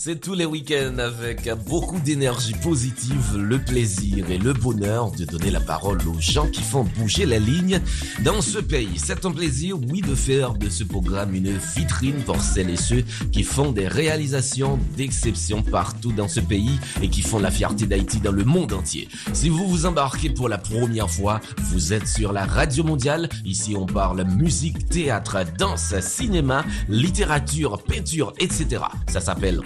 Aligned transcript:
C'est 0.00 0.20
tous 0.20 0.34
les 0.34 0.44
week-ends 0.44 0.96
avec 0.98 1.50
beaucoup 1.66 1.98
d'énergie 1.98 2.54
positive, 2.62 3.36
le 3.36 3.58
plaisir 3.58 4.30
et 4.30 4.38
le 4.38 4.52
bonheur 4.52 5.10
de 5.10 5.24
donner 5.24 5.50
la 5.50 5.58
parole 5.58 5.98
aux 6.06 6.20
gens 6.20 6.46
qui 6.46 6.62
font 6.62 6.84
bouger 6.84 7.26
la 7.26 7.40
ligne 7.40 7.80
dans 8.22 8.40
ce 8.40 8.58
pays. 8.58 8.92
C'est 8.94 9.26
un 9.26 9.32
plaisir, 9.32 9.76
oui, 9.90 10.00
de 10.00 10.14
faire 10.14 10.54
de 10.54 10.68
ce 10.68 10.84
programme 10.84 11.34
une 11.34 11.50
vitrine 11.74 12.22
pour 12.22 12.40
celles 12.40 12.70
et 12.70 12.76
ceux 12.76 13.02
qui 13.32 13.42
font 13.42 13.72
des 13.72 13.88
réalisations 13.88 14.78
d'exception 14.96 15.64
partout 15.64 16.12
dans 16.12 16.28
ce 16.28 16.38
pays 16.38 16.78
et 17.02 17.10
qui 17.10 17.22
font 17.22 17.40
la 17.40 17.50
fierté 17.50 17.84
d'Haïti 17.86 18.20
dans 18.20 18.30
le 18.30 18.44
monde 18.44 18.74
entier. 18.74 19.08
Si 19.32 19.48
vous 19.48 19.66
vous 19.66 19.84
embarquez 19.84 20.30
pour 20.30 20.48
la 20.48 20.58
première 20.58 21.10
fois, 21.10 21.40
vous 21.72 21.92
êtes 21.92 22.06
sur 22.06 22.32
la 22.32 22.44
radio 22.44 22.84
mondiale. 22.84 23.28
Ici, 23.44 23.74
on 23.76 23.86
parle 23.86 24.22
musique, 24.22 24.88
théâtre, 24.88 25.38
danse, 25.58 25.92
cinéma, 25.98 26.64
littérature, 26.88 27.82
peinture, 27.82 28.32
etc. 28.38 28.84
Ça 29.08 29.20
s'appelle 29.20 29.60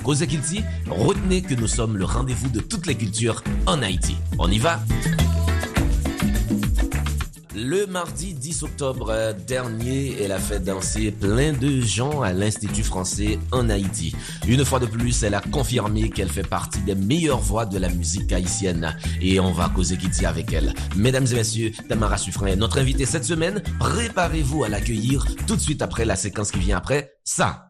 retenez 0.89 1.43
que 1.43 1.55
nous 1.55 1.67
sommes 1.67 1.97
le 1.97 2.05
rendez-vous 2.05 2.49
de 2.49 2.61
toutes 2.61 2.87
les 2.87 2.95
cultures 2.95 3.43
en 3.67 3.83
Haïti. 3.83 4.17
On 4.39 4.51
y 4.51 4.59
va 4.59 4.81
le 7.55 7.87
mardi 7.87 8.35
10 8.35 8.65
octobre 8.65 9.35
dernier, 9.47 10.17
elle 10.21 10.33
a 10.33 10.39
fait 10.39 10.59
danser 10.59 11.11
plein 11.11 11.53
de 11.53 11.81
gens 11.81 12.21
à 12.21 12.33
l'Institut 12.33 12.83
français 12.83 13.39
en 13.51 13.71
Haïti. 13.71 14.15
Une 14.49 14.65
fois 14.65 14.79
de 14.81 14.87
plus, 14.87 15.23
elle 15.23 15.35
a 15.35 15.41
confirmé 15.41 16.11
qu'elle 16.11 16.29
fait 16.29 16.47
partie 16.47 16.81
des 16.81 16.95
meilleures 16.95 17.41
voix 17.41 17.65
de 17.65 17.79
la 17.79 17.89
musique 17.89 18.33
haïtienne. 18.33 18.97
Et 19.21 19.39
on 19.39 19.53
va 19.53 19.69
causer 19.69 19.97
Kitty 19.97 20.27
avec 20.27 20.53
elle. 20.53 20.75
Mesdames 20.97 21.27
et 21.31 21.35
messieurs, 21.35 21.73
Tamara 21.89 22.19
Suffren 22.19 22.49
est 22.49 22.57
notre 22.57 22.79
invitée 22.79 23.07
cette 23.07 23.25
semaine. 23.25 23.63
Préparez-vous 23.79 24.65
à 24.65 24.69
l'accueillir 24.69 25.25
tout 25.47 25.57
de 25.57 25.61
suite 25.61 25.83
après 25.83 26.05
la 26.05 26.17
séquence 26.17 26.51
qui 26.51 26.59
vient 26.59 26.79
après. 26.79 27.15
Ça. 27.25 27.67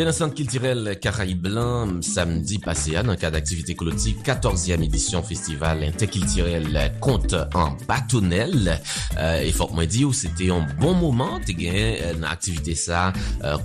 Den 0.00 0.08
ansant 0.08 0.32
kiltirel 0.32 0.94
Karay 0.96 1.34
Blan, 1.36 1.98
samdi 2.00 2.56
pase 2.64 2.94
an, 2.96 3.10
an 3.12 3.18
ka 3.20 3.28
d'aktivite 3.34 3.74
koloti, 3.76 4.14
14e 4.24 4.78
edisyon 4.86 5.20
festival 5.28 5.82
Interkiltirel 5.84 6.78
kont 7.04 7.34
an 7.36 7.74
batonel. 7.84 8.70
E 8.70 8.78
euh, 9.20 9.50
fok 9.52 9.74
mwen 9.76 9.90
di 9.92 10.06
ou, 10.08 10.16
se 10.16 10.30
te 10.38 10.46
yon 10.48 10.64
bon 10.80 10.96
mouman 10.96 11.44
te 11.44 11.52
gen 11.58 11.76
euh, 11.76 12.14
nan 12.14 12.30
aktivite 12.30 12.72
sa 12.80 13.10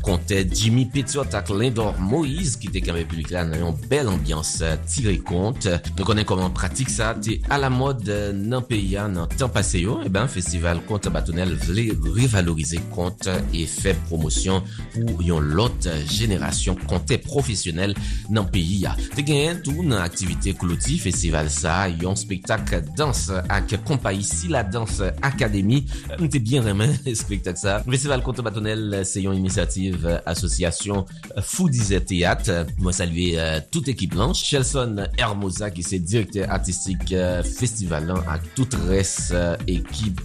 kontè 0.03 0.41
euh, 0.41 0.49
Jimmy 0.51 0.83
Petiot 0.91 1.37
ak 1.39 1.53
Lindor 1.55 1.95
Moïse 2.03 2.59
ki 2.59 2.73
te 2.73 2.83
kame 2.83 3.05
publik 3.07 3.31
la 3.31 3.45
nan 3.47 3.63
yon 3.63 3.79
bel 3.87 4.11
ambyans 4.11 4.51
tire 4.91 5.15
kont. 5.23 5.69
Nou 5.93 6.03
konen 6.03 6.27
koman 6.27 6.51
pratik 6.57 6.91
sa, 6.91 7.13
te 7.15 7.37
ala 7.47 7.71
mod 7.71 8.11
nan 8.41 8.67
peya 8.67 9.07
nan 9.07 9.31
tan 9.37 9.55
pase 9.55 9.85
yo, 9.85 10.01
e 10.03 10.11
ben 10.11 10.27
festival 10.27 10.83
kont 10.91 11.07
an 11.07 11.15
batonel 11.15 11.55
vle 11.63 11.87
revalorize 12.19 12.83
kont 12.91 13.31
e 13.31 13.63
fe 13.71 13.95
promosyon 14.09 14.67
pou 14.97 15.23
yon 15.23 15.55
lot 15.55 15.87
jè 16.03 16.24
jenerasyon 16.25 16.81
kontè 16.89 17.19
profesyonel 17.23 17.95
nan 18.33 18.49
peyi 18.51 18.81
ya. 18.83 18.95
Te 19.15 19.23
genyen 19.25 19.61
tou 19.65 19.85
nan 19.85 20.01
aktivite 20.03 20.55
kloti 20.59 20.99
festival 21.01 21.49
sa, 21.53 21.85
yon 21.89 22.17
spektak 22.19 22.73
dans 22.97 23.25
ak 23.31 23.77
kompayi 23.87 24.25
si 24.25 24.51
la 24.51 24.63
dans 24.65 24.99
akademi. 25.25 25.83
Mte 26.19 26.41
bien 26.43 26.65
remen 26.65 26.93
spektak 27.23 27.59
sa. 27.61 27.79
Festival 27.85 28.23
Konto 28.25 28.43
Batonel 28.45 29.01
se 29.07 29.23
yon 29.23 29.37
inisiativ 29.37 30.05
asosyasyon 30.25 31.05
Foudize 31.45 32.01
Teat. 32.07 32.49
Mwen 32.79 32.95
salve 32.95 33.29
euh, 33.39 33.59
tout 33.71 33.87
ekip 33.91 34.15
lan. 34.17 34.33
Chelson 34.37 35.05
Hermosa 35.19 35.71
ki 35.73 35.85
se 35.85 36.01
direkte 36.01 36.47
artistik 36.49 37.11
euh, 37.13 37.41
festival 37.45 38.09
lan 38.11 38.23
ak 38.31 38.49
tout 38.57 38.79
res 38.89 39.15
euh, 39.35 39.53
ekip 39.67 40.21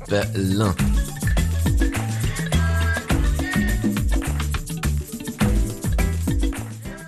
lan. 0.56 0.74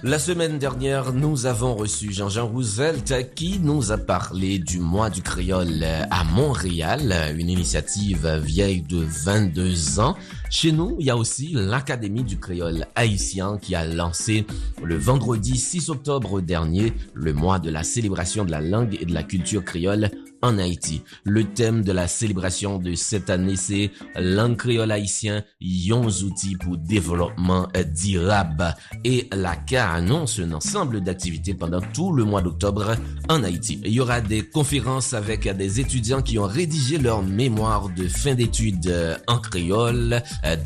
La 0.04 0.18
semaine 0.18 0.58
dernière, 0.58 1.12
nous 1.12 1.46
avons 1.46 1.76
reçu 1.76 2.12
Jean-Jean 2.12 2.48
Roosevelt 2.48 3.34
qui 3.36 3.60
nous 3.60 3.92
a 3.92 3.98
parlé 3.98 4.58
du 4.58 4.80
mois 4.80 5.10
du 5.10 5.22
créole 5.22 5.84
à 6.10 6.24
Montréal, 6.24 7.14
une 7.38 7.48
initiative 7.48 8.26
vieille 8.42 8.82
de 8.82 8.98
22 8.98 10.00
ans. 10.00 10.16
Chez 10.50 10.72
nous, 10.72 10.96
il 10.98 11.06
y 11.06 11.10
a 11.10 11.16
aussi 11.16 11.52
l'Académie 11.54 12.24
du 12.24 12.36
créole 12.36 12.86
haïtien 12.96 13.58
qui 13.62 13.76
a 13.76 13.86
lancé 13.86 14.44
le 14.82 14.96
vendredi 14.96 15.56
6 15.56 15.90
octobre 15.90 16.40
dernier 16.40 16.92
le 17.14 17.32
mois 17.32 17.60
de 17.60 17.70
la 17.70 17.84
célébration 17.84 18.44
de 18.44 18.50
la 18.50 18.60
langue 18.60 18.98
et 19.00 19.04
de 19.04 19.14
la 19.14 19.22
culture 19.22 19.64
créole 19.64 20.10
en 20.42 20.58
Haïti. 20.58 21.02
Le 21.24 21.44
thème 21.44 21.82
de 21.82 21.92
la 21.92 22.08
célébration 22.08 22.78
de 22.78 22.94
cette 22.94 23.30
année, 23.30 23.56
c'est 23.56 23.90
langue 24.16 24.56
créole 24.56 24.90
haïtien, 24.90 25.44
yon 25.60 26.06
outils 26.06 26.56
pour 26.56 26.76
développement 26.76 27.68
durable. 27.94 28.74
Et 29.04 29.28
la 29.32 29.56
CA 29.66 29.92
annonce 29.92 30.40
un 30.40 30.52
ensemble 30.52 31.00
d'activités 31.00 31.54
pendant 31.54 31.80
tout 31.80 32.12
le 32.12 32.24
mois 32.24 32.42
d'octobre 32.42 32.96
en 33.28 33.44
Haïti. 33.44 33.80
Il 33.84 33.92
y 33.92 34.00
aura 34.00 34.20
des 34.20 34.42
conférences 34.42 35.14
avec 35.14 35.48
des 35.56 35.80
étudiants 35.80 36.22
qui 36.22 36.38
ont 36.38 36.46
rédigé 36.46 36.98
leur 36.98 37.22
mémoire 37.22 37.88
de 37.88 38.08
fin 38.08 38.34
d'études 38.34 38.92
en 39.28 39.38
créole, 39.38 40.22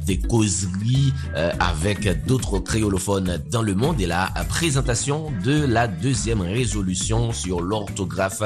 des 0.07 0.19
causeries 0.19 1.13
avec 1.61 2.25
d'autres 2.25 2.59
créolophones 2.61 3.43
dans 3.51 3.63
le 3.63 3.75
monde 3.75 4.01
et 4.01 4.07
la 4.07 4.33
présentation 4.49 5.33
de 5.45 5.65
la 5.67 5.87
deuxième 5.87 6.41
résolution 6.41 7.33
sur 7.33 7.61
l'orthographe 7.61 8.43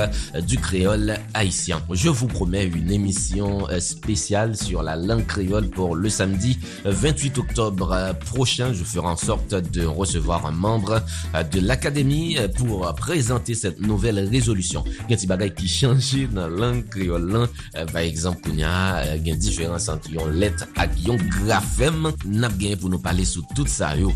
du 0.47 0.59
créole 0.59 1.20
haïtien. 1.35 1.83
Je 1.91 2.09
vous 2.09 2.27
promets 2.27 2.65
une 2.65 2.91
émission 2.91 3.67
spéciale 3.79 4.57
sur 4.57 4.83
la 4.83 4.97
langue 4.97 5.27
créole 5.27 5.69
pour 5.69 5.97
le 5.97 6.09
samedi 6.09 6.59
28 6.85 7.39
octobre 7.39 8.15
prochain. 8.27 8.73
Je 8.73 8.85
ferai 8.85 9.07
en 9.07 9.17
sorte 9.17 9.55
de 9.55 9.85
recevoir 9.85 10.47
un 10.47 10.53
membre 10.53 11.03
de 11.53 11.61
l'académie 11.61 12.37
pour 12.57 12.95
présenter 12.95 13.55
cette 13.55 13.81
nouvelle 13.81 14.19
résolution. 14.29 14.85
Il 15.09 15.13
y 15.13 15.15
a 15.15 15.17
des 15.17 15.27
bagages 15.27 15.55
qui 15.55 15.69
changent 15.69 16.29
dans 16.33 16.49
la 16.49 16.57
langue 16.57 16.89
créole. 16.89 17.49
Par 17.93 18.03
exemple, 18.03 18.49
il 18.53 18.61
y 18.61 18.65
a 18.65 19.17
une 19.17 19.37
différence 19.37 19.89
entre 19.89 20.11
lettre 20.31 20.67
et 20.77 21.17
graphème. 21.45 22.13
Bien 22.57 22.77
pour 22.77 22.91
nous 22.91 22.99
parler 22.99 23.25
sur 23.25 23.43
tout 23.55 23.67
ça. 23.67 23.97
Yo. 23.97 24.13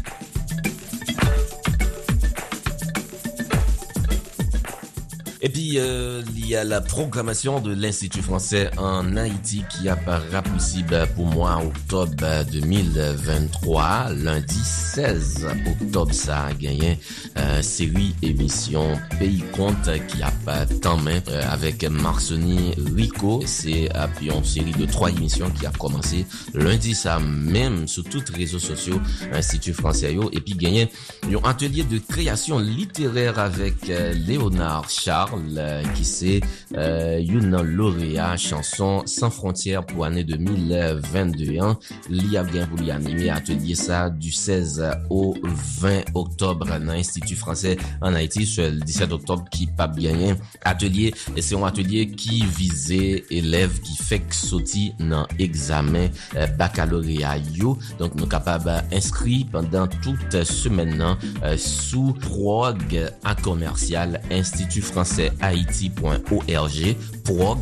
Et 5.46 5.50
puis, 5.50 5.74
euh, 5.76 6.22
il 6.34 6.46
y 6.46 6.56
a 6.56 6.64
la 6.64 6.80
programmation 6.80 7.60
de 7.60 7.74
l'Institut 7.74 8.22
français 8.22 8.70
en 8.78 9.14
Haïti 9.14 9.62
qui 9.68 9.90
apparaîtra 9.90 10.40
possible 10.40 11.06
pour 11.14 11.26
moi 11.26 11.60
octobre 11.62 12.46
2023. 12.50 14.08
Lundi 14.14 14.58
16 14.64 15.46
octobre, 15.82 16.14
ça 16.14 16.44
a 16.44 16.54
gagné 16.54 16.98
euh, 17.36 17.60
série 17.60 18.14
émission 18.22 18.98
Pays 19.18 19.44
Compte 19.52 19.90
qui 20.08 20.22
a 20.22 20.30
pas 20.46 20.64
tant 20.64 20.96
main 20.96 21.20
euh, 21.28 21.42
avec 21.50 21.84
Marsoni 21.84 22.72
Rico. 22.96 23.42
C'est 23.44 23.90
une 24.22 24.44
série 24.44 24.72
de 24.72 24.86
trois 24.86 25.10
émissions 25.10 25.50
qui 25.50 25.66
a 25.66 25.72
commencé 25.72 26.24
lundi, 26.54 26.94
ça 26.94 27.18
même 27.20 27.86
sur 27.86 28.04
tous 28.04 28.24
les 28.32 28.44
réseaux 28.44 28.58
sociaux 28.58 28.98
Institut 29.34 29.74
français. 29.74 30.16
Et 30.32 30.40
puis, 30.40 30.54
gagné 30.54 30.90
un 31.24 31.46
atelier 31.50 31.82
de 31.82 31.98
création 31.98 32.58
littéraire 32.58 33.38
avec 33.38 33.74
Léonard 33.88 34.88
Charles 34.88 35.33
Merle 35.34 35.82
ki 35.94 36.04
se 36.06 36.32
euh, 36.76 37.18
yon 37.22 37.50
nan 37.52 37.66
lorea 37.76 38.34
chanson 38.40 39.02
San 39.10 39.32
Frontier 39.34 39.82
pou 39.88 40.04
ane 40.06 40.24
2022 40.26 41.58
an. 41.64 41.78
Li 42.12 42.38
ap 42.38 42.50
gen 42.54 42.68
pou 42.70 42.80
li 42.80 42.92
anime 42.94 43.30
atelier 43.34 43.78
sa 43.78 44.06
du 44.10 44.32
16 44.34 44.80
au 45.10 45.34
20 45.80 46.14
oktobre 46.18 46.78
nan 46.82 46.96
Institut 46.98 47.38
Fransè 47.40 47.74
an 48.04 48.18
Haiti 48.18 48.46
se 48.48 48.68
17 48.80 49.14
oktobre 49.16 49.50
ki 49.54 49.68
pap 49.78 49.96
genyen 49.98 50.38
atelier. 50.66 51.16
E 51.34 51.42
se 51.42 51.56
yon 51.56 51.66
atelier 51.68 52.10
ki 52.14 52.42
vize 52.58 53.02
elev 53.34 53.78
ki 53.84 53.98
fek 54.04 54.34
soti 54.36 54.88
nan 55.02 55.28
examen 55.42 56.10
euh, 56.34 56.48
bakalorea 56.60 57.36
yo. 57.54 57.74
Donk 58.00 58.16
nou 58.18 58.30
kapab 58.30 58.68
inskri 58.94 59.42
pandan 59.52 59.90
tout 60.00 60.38
semen 60.46 60.96
nan 61.00 61.18
euh, 61.42 61.56
sou 61.60 62.14
prog 62.22 62.96
a 63.24 63.34
komersyal 63.44 64.18
Institut 64.30 64.84
Fransè 64.84 65.23
haïti.org 65.40 66.96
prog, 67.24 67.58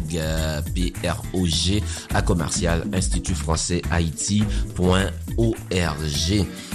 P-R-O-G, 0.74 1.82
à 2.12 2.22
commercial 2.22 2.84
Institut 2.92 3.34
français 3.34 3.82
Haïti.org. 3.90 5.12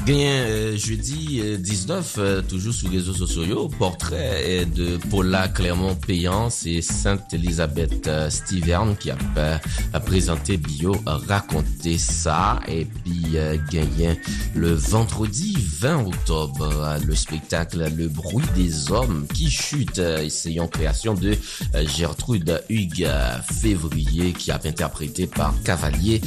Bien, 0.05 0.75
jeudi 0.75 1.41
19, 1.59 2.47
toujours 2.47 2.73
sur 2.73 2.89
les 2.89 2.97
réseaux 2.97 3.13
sociaux, 3.13 3.67
portrait 3.67 4.65
de 4.65 4.97
Paula 5.09 5.49
Clermont-Payance 5.49 6.65
et 6.65 6.81
Sainte-Elisabeth 6.81 8.09
Stiverne 8.29 8.95
qui 8.95 9.11
a, 9.11 9.99
présenté 9.99 10.57
bio, 10.57 10.95
raconté 11.05 11.97
ça 11.97 12.61
et 12.67 12.85
puis 12.85 13.35
gagné 13.69 14.17
le 14.55 14.71
vendredi 14.71 15.57
20 15.79 16.07
octobre 16.07 16.97
le 17.05 17.15
spectacle 17.15 17.91
Le 17.95 18.07
bruit 18.07 18.45
des 18.55 18.91
hommes 18.91 19.27
qui 19.33 19.49
chute, 19.49 20.01
essayant 20.67 21.13
création 21.13 21.13
de 21.13 21.35
Gertrude 21.85 22.63
Hugues 22.69 23.09
Février 23.61 24.33
qui 24.33 24.51
a 24.51 24.57
été 24.57 24.69
interprété 24.69 25.27
par 25.27 25.53
Cavalier 25.63 26.21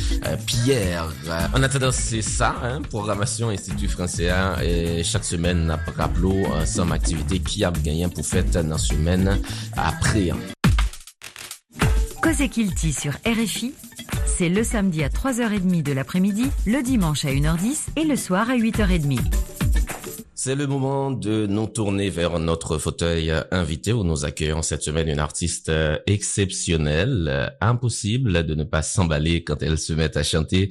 Pierre. 0.47 1.09
En 1.55 1.63
attendant, 1.63 1.93
c'est 1.93 2.23
ça, 2.23 2.57
hein, 2.63 2.83
programmation 2.83 3.51
Institut 3.51 3.89
français 3.89 4.31
et 4.63 5.03
chaque 5.05 5.25
semaine, 5.25 5.77
rappelons, 5.97 6.53
ensemble 6.53 6.93
activité 6.93 7.39
qui 7.39 7.65
a 7.65 7.71
gagné 7.71 8.09
pour 8.09 8.27
fête 8.27 8.53
dans 8.53 8.79
semaine 8.79 9.39
après. 9.77 10.31
Cause 12.23 12.49
Kilti 12.51 12.93
sur 12.93 13.13
RFI, 13.27 13.73
c'est 14.27 14.49
le 14.49 14.63
samedi 14.63 15.03
à 15.03 15.09
3h30 15.09 15.83
de 15.83 15.93
l'après-midi, 15.93 16.47
le 16.67 16.83
dimanche 16.83 17.25
à 17.25 17.29
1h10 17.29 17.89
et 17.97 18.05
le 18.05 18.17
soir 18.17 18.51
à 18.51 18.57
8h30. 18.57 19.19
C'est 20.43 20.55
le 20.55 20.67
moment 20.67 21.11
de 21.11 21.47
nous 21.47 21.67
tourner 21.67 22.09
vers 22.09 22.39
notre 22.39 22.79
fauteuil 22.79 23.31
invité 23.51 23.93
où 23.93 24.05
nous 24.05 24.25
accueillons 24.25 24.63
cette 24.63 24.83
semaine 24.83 25.11
une 25.11 25.19
artiste 25.19 25.71
exceptionnelle. 26.07 27.55
Impossible 27.61 28.47
de 28.47 28.55
ne 28.55 28.65
pas 28.65 28.81
s'emballer 28.81 29.45
quand 29.45 29.63
elle 29.63 29.77
se 29.77 29.93
met 29.93 30.17
à 30.17 30.23
chanter. 30.23 30.71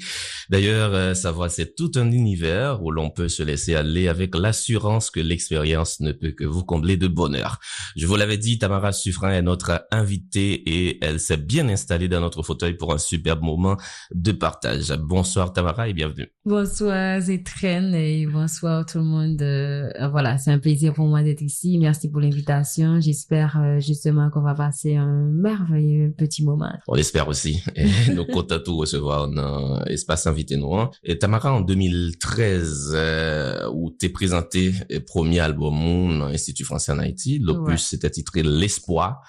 D'ailleurs, 0.50 1.16
sa 1.16 1.30
voix, 1.30 1.50
c'est 1.50 1.76
tout 1.76 1.92
un 1.98 2.10
univers 2.10 2.82
où 2.82 2.90
l'on 2.90 3.12
peut 3.12 3.28
se 3.30 3.44
laisser 3.44 3.76
aller 3.76 4.08
avec 4.08 4.36
l'assurance 4.36 5.12
que 5.12 5.20
l'expérience 5.20 6.00
ne 6.00 6.14
peut 6.14 6.32
que 6.32 6.46
vous 6.46 6.64
combler 6.64 6.98
de 6.98 7.08
bonheur. 7.08 7.60
Je 7.96 8.08
vous 8.08 8.16
l'avais 8.16 8.40
dit, 8.40 8.58
Tamara 8.58 8.92
Suffren 8.92 9.34
est 9.34 9.44
notre 9.44 9.86
invitée 9.92 10.54
et 10.68 10.98
elle 11.06 11.20
s'est 11.20 11.38
bien 11.38 11.70
installée 11.70 12.08
dans 12.08 12.22
notre 12.22 12.42
fauteuil 12.42 12.74
pour 12.74 12.92
un 12.92 12.98
superbe 12.98 13.44
moment 13.44 13.78
de 14.16 14.32
partage. 14.32 14.92
Bonsoir 14.98 15.54
Tamara 15.54 15.90
et 15.90 15.94
bienvenue. 15.94 16.34
Bonsoir 16.44 17.22
Zétrène 17.22 17.94
et 17.94 18.26
bonsoir 18.26 18.84
tout 18.84 18.98
le 18.98 19.04
monde. 19.04 19.59
Euh, 19.60 20.08
voilà, 20.10 20.38
c'est 20.38 20.52
un 20.52 20.60
plaisir 20.60 20.94
pour 20.94 21.08
moi 21.08 21.22
d'être 21.24 21.42
ici. 21.42 21.78
Merci 21.78 22.10
pour 22.10 22.22
l'invitation. 22.22 23.00
J'espère 23.00 23.60
euh, 23.60 23.80
justement 23.80 24.30
qu'on 24.30 24.42
va 24.42 24.54
passer 24.54 24.96
un 24.96 25.30
merveilleux 25.32 26.14
petit 26.18 26.44
moment. 26.44 26.72
On 26.88 26.96
l'espère 26.96 27.28
aussi. 27.28 27.64
Et 27.76 27.88
nous 28.14 28.26
comptons 28.26 28.60
tout 28.60 28.78
recevoir 28.78 29.28
dans 29.28 29.84
Espace 29.86 30.28
Invité 30.28 30.58
Noir. 30.58 30.92
Et 31.04 31.18
Tamara, 31.18 31.54
en 31.54 31.62
2013, 31.62 32.92
euh, 32.94 33.70
où 33.74 33.90
t'es 33.90 34.10
présenté 34.10 34.74
le 34.90 35.00
premier 35.00 35.40
album 35.40 36.20
dans 36.20 36.28
l'Institut 36.28 36.64
français 36.64 36.92
en 36.92 37.00
Haïti, 37.00 37.40
l'opus 37.40 37.72
ouais. 37.72 37.78
c'était 37.78 38.10
titré 38.10 38.44
L'Espoir 38.44 39.22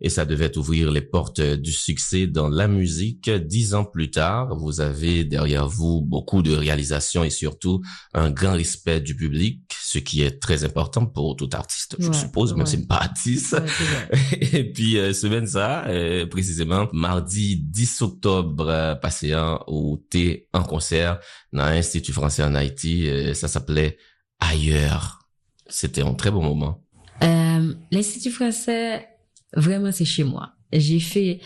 et 0.00 0.08
ça 0.08 0.24
devait 0.24 0.56
ouvrir 0.58 0.90
les 0.90 1.00
portes 1.02 1.40
du 1.40 1.72
succès 1.72 2.26
dans 2.26 2.48
la 2.48 2.68
musique. 2.68 3.30
Dix 3.30 3.74
ans 3.74 3.84
plus 3.84 4.10
tard, 4.10 4.56
vous 4.56 4.80
avez 4.80 5.24
derrière 5.24 5.68
vous 5.68 6.00
beaucoup 6.00 6.42
de 6.42 6.52
réalisations 6.52 7.24
et 7.24 7.30
surtout 7.30 7.80
un 8.12 8.30
grand 8.30 8.52
respect 8.54 9.00
du 9.00 9.14
public, 9.16 9.60
ce 9.80 9.98
qui 9.98 10.22
est 10.22 10.40
très 10.40 10.64
important 10.64 11.06
pour 11.06 11.36
tout 11.36 11.48
artiste, 11.52 11.96
je 11.98 12.08
Ouais, 12.08 12.12
suppose, 12.14 12.52
même 12.52 12.60
ouais. 12.60 12.66
si 12.66 12.76
c'est 12.78 12.86
pas 12.88 12.96
artiste. 12.96 13.52
Ouais. 13.52 14.28
Et 14.52 14.72
puis, 14.72 14.98
euh, 14.98 15.12
semaine 15.12 15.46
ça, 15.46 15.86
euh, 15.86 16.26
précisément, 16.26 16.88
mardi 16.92 17.56
10 17.56 18.02
octobre 18.02 18.68
euh, 18.68 18.94
passé 18.94 19.32
un 19.32 19.60
où 19.68 20.02
t'es 20.10 20.48
en 20.52 20.62
concert 20.62 21.18
dans 21.52 21.66
l'Institut 21.66 22.12
français 22.12 22.42
en 22.42 22.54
Haïti. 22.54 23.08
euh, 23.08 23.34
ça 23.34 23.48
s'appelait 23.48 23.96
Ailleurs. 24.40 25.20
C'était 25.68 26.02
un 26.02 26.14
très 26.14 26.30
bon 26.30 26.42
moment. 26.42 26.82
Euh, 27.22 27.74
L'Institut 27.90 28.30
français, 28.30 29.08
vraiment, 29.56 29.92
c'est 29.92 30.04
chez 30.04 30.24
moi. 30.24 30.52
J'ai 30.72 31.00
fait 31.00 31.40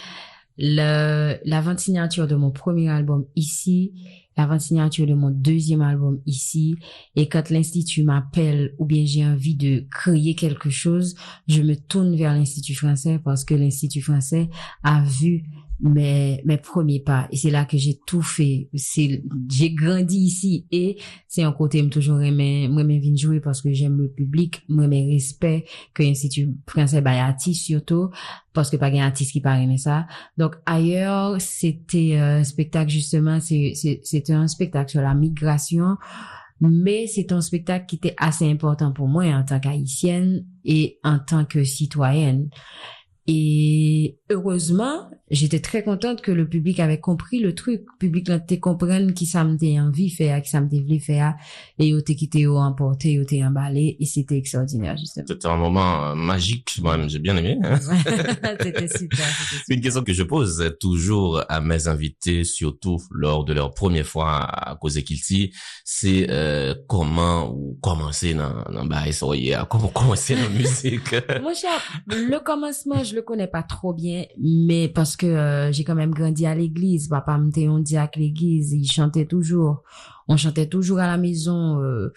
le, 0.56 1.36
la 1.44 1.60
vente 1.60 1.78
signature 1.78 2.26
de 2.26 2.34
mon 2.34 2.50
premier 2.50 2.88
album 2.88 3.26
ici, 3.36 3.92
la 4.36 4.46
vente 4.46 4.60
signature 4.60 5.06
de 5.06 5.14
mon 5.14 5.30
deuxième 5.30 5.82
album 5.82 6.20
ici. 6.26 6.76
Et 7.16 7.28
quand 7.28 7.50
l'Institut 7.50 8.04
m'appelle 8.04 8.74
ou 8.78 8.84
bien 8.84 9.04
j'ai 9.04 9.24
envie 9.24 9.56
de 9.56 9.84
créer 9.90 10.34
quelque 10.34 10.70
chose, 10.70 11.14
je 11.48 11.62
me 11.62 11.74
tourne 11.74 12.16
vers 12.16 12.32
l'Institut 12.32 12.74
français 12.74 13.20
parce 13.22 13.44
que 13.44 13.54
l'Institut 13.54 14.00
français 14.00 14.48
a 14.82 15.02
vu 15.02 15.44
mes, 15.80 16.42
mes 16.44 16.56
premiers 16.56 17.00
pas. 17.00 17.28
Et 17.30 17.36
c'est 17.36 17.50
là 17.50 17.64
que 17.64 17.76
j'ai 17.76 17.98
tout 18.06 18.22
fait. 18.22 18.68
C'est, 18.74 19.22
j'ai 19.50 19.70
grandi 19.70 20.18
ici 20.18 20.66
et 20.70 20.98
c'est 21.28 21.42
un 21.42 21.52
côté 21.52 21.82
me 21.82 21.88
toujours 21.88 22.20
aimé, 22.20 22.68
moi 22.68 22.84
m'aime 22.84 23.16
jouer 23.16 23.40
parce 23.40 23.62
que 23.62 23.72
j'aime 23.72 23.98
le 23.98 24.08
public, 24.08 24.62
moi 24.68 24.88
mes 24.88 25.06
respect 25.12 25.64
que 25.94 26.02
l'Institut 26.02 26.54
français 26.66 27.00
by 27.00 27.10
artiste 27.10 27.64
surtout 27.64 28.10
parce 28.52 28.70
que 28.70 28.76
pas 28.76 28.88
un 28.88 29.06
artiste 29.06 29.32
qui 29.32 29.40
pas 29.40 29.58
aimé 29.60 29.78
ça. 29.78 30.06
Donc 30.36 30.56
ailleurs, 30.66 31.40
c'était 31.40 32.16
un 32.16 32.42
spectacle 32.42 32.90
justement, 32.90 33.40
c'est 33.40 33.72
c'est 33.74 34.00
c'était 34.02 34.32
un 34.32 34.48
spectacle 34.48 34.90
sur 34.90 35.00
la 35.00 35.14
migration 35.14 35.96
mais 36.60 37.06
c'est 37.06 37.32
un 37.32 37.40
spectacle 37.40 37.86
qui 37.86 37.96
était 37.96 38.14
assez 38.16 38.50
important 38.50 38.92
pour 38.92 39.06
moi 39.06 39.24
en 39.26 39.44
tant 39.44 39.60
qu'haïtienne 39.60 40.44
et 40.64 40.98
en 41.04 41.18
tant 41.18 41.44
que 41.44 41.62
citoyenne. 41.64 42.50
Et 43.30 44.16
heureusement, 44.30 45.10
j'étais 45.30 45.60
très 45.60 45.82
contente 45.82 46.22
que 46.22 46.30
le 46.30 46.48
public 46.48 46.80
avait 46.80 46.98
compris 46.98 47.40
le 47.40 47.54
truc. 47.54 47.82
Le 47.92 47.98
public 47.98 48.26
là 48.26 48.40
te 48.40 48.54
comprenne 48.54 49.12
qui 49.12 49.26
ça 49.26 49.44
me 49.44 49.58
envie 49.78 50.08
faire, 50.08 50.40
qui 50.40 50.48
ça 50.48 50.62
me 50.62 50.98
faire, 50.98 51.34
et 51.78 51.88
yo 51.88 52.00
t'es 52.00 52.14
quitté, 52.14 52.40
yo 52.40 52.56
emporté, 52.56 53.12
yo 53.12 53.24
t'es 53.24 53.44
emballé, 53.44 53.98
et 54.00 54.06
c'était 54.06 54.38
extraordinaire, 54.38 54.96
justement. 54.96 55.26
C'était 55.28 55.46
un 55.46 55.58
moment 55.58 56.06
euh, 56.06 56.14
magique. 56.14 56.78
Moi-même, 56.80 57.10
j'ai 57.10 57.18
bien 57.18 57.36
aimé. 57.36 57.58
hein. 57.62 57.78
c'était 58.62 58.88
super, 58.88 59.18
C'est 59.18 59.56
c'était 59.58 59.74
une 59.74 59.80
question 59.82 60.02
que 60.02 60.14
je 60.14 60.22
pose 60.22 60.74
toujours 60.80 61.42
à 61.50 61.60
mes 61.60 61.86
invités, 61.86 62.44
surtout 62.44 62.96
lors 63.10 63.44
de 63.44 63.52
leur 63.52 63.74
première 63.74 64.06
fois 64.06 64.40
à 64.40 64.74
cause 64.76 64.98
Kilti, 65.02 65.52
c'est 65.84 66.30
euh, 66.30 66.74
comment 66.88 67.52
ou 67.54 67.78
commencer 67.82 68.32
dans 68.32 68.64
dans 68.72 68.88
est, 69.34 69.54
comment 69.68 69.88
commencer 69.88 70.34
la 70.34 70.48
musique? 70.58 71.14
Mon 71.42 71.52
cher, 71.52 71.78
le 72.06 72.38
commencement, 72.38 73.04
je 73.04 73.17
le 73.18 73.22
connais 73.22 73.46
pas 73.46 73.62
trop 73.62 73.92
bien, 73.92 74.24
mais 74.38 74.88
parce 74.88 75.16
que 75.16 75.26
euh, 75.26 75.72
j'ai 75.72 75.84
quand 75.84 75.94
même 75.94 76.12
grandi 76.12 76.46
à 76.46 76.54
l'église. 76.54 77.08
Papa 77.08 77.36
me 77.38 77.50
on 77.68 77.78
diacre 77.78 78.18
à 78.18 78.20
l'église, 78.20 78.72
il 78.72 78.86
chantait 78.90 79.26
toujours. 79.26 79.82
On 80.28 80.36
chantait 80.36 80.66
toujours 80.68 80.98
à 80.98 81.06
la 81.06 81.16
maison. 81.18 81.80
Euh, 81.82 82.12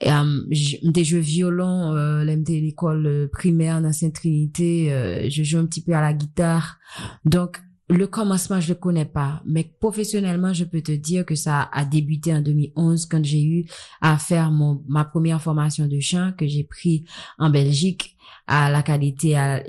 et, 0.00 0.12
euh, 0.12 0.40
j- 0.50 0.78
m'étais 0.84 1.04
joué 1.04 1.20
violon, 1.20 1.92
euh, 1.94 2.24
l'école 2.24 3.06
euh, 3.06 3.28
primaire 3.28 3.80
dans 3.82 3.92
Sainte-Trinité. 3.92 4.92
euh, 4.92 5.28
je 5.28 5.42
joue 5.42 5.58
un 5.58 5.66
petit 5.66 5.82
peu 5.82 5.92
à 5.94 6.00
la 6.00 6.12
guitare. 6.12 6.78
Donc, 7.24 7.60
le 7.90 8.06
commencement, 8.06 8.60
je 8.60 8.68
le 8.68 8.74
connais 8.74 9.04
pas. 9.06 9.42
Mais 9.46 9.70
professionnellement, 9.80 10.52
je 10.52 10.64
peux 10.64 10.82
te 10.82 10.92
dire 10.92 11.24
que 11.24 11.34
ça 11.34 11.68
a 11.72 11.84
débuté 11.84 12.34
en 12.34 12.40
2011 12.42 13.06
quand 13.06 13.24
j'ai 13.24 13.42
eu 13.42 13.64
à 14.00 14.18
faire 14.18 14.50
mon, 14.50 14.82
ma 14.88 15.04
première 15.04 15.40
formation 15.40 15.86
de 15.86 15.98
chant 16.00 16.32
que 16.36 16.46
j'ai 16.46 16.64
pris 16.64 17.04
en 17.38 17.48
Belgique 17.50 18.14
à 18.46 18.70
la 18.70 18.82
qualité 18.82 19.36
à, 19.36 19.62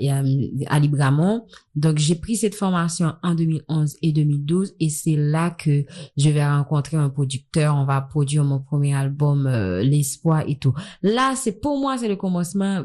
à 0.66 0.78
Libramont. 0.78 1.46
Donc, 1.76 1.98
j'ai 1.98 2.14
pris 2.14 2.36
cette 2.36 2.54
formation 2.54 3.14
en 3.22 3.34
2011 3.34 3.96
et 4.02 4.12
2012 4.12 4.74
et 4.80 4.90
c'est 4.90 5.16
là 5.16 5.50
que 5.50 5.84
je 6.16 6.28
vais 6.30 6.46
rencontrer 6.46 6.96
un 6.98 7.08
producteur. 7.08 7.74
On 7.76 7.84
va 7.84 8.00
produire 8.02 8.44
mon 8.44 8.58
premier 8.60 8.94
album, 8.94 9.46
euh, 9.46 9.82
L'Espoir 9.82 10.44
et 10.46 10.56
tout. 10.56 10.74
Là, 11.02 11.34
c'est 11.36 11.60
pour 11.60 11.78
moi, 11.78 11.96
c'est 11.96 12.08
le 12.08 12.16
commencement 12.16 12.84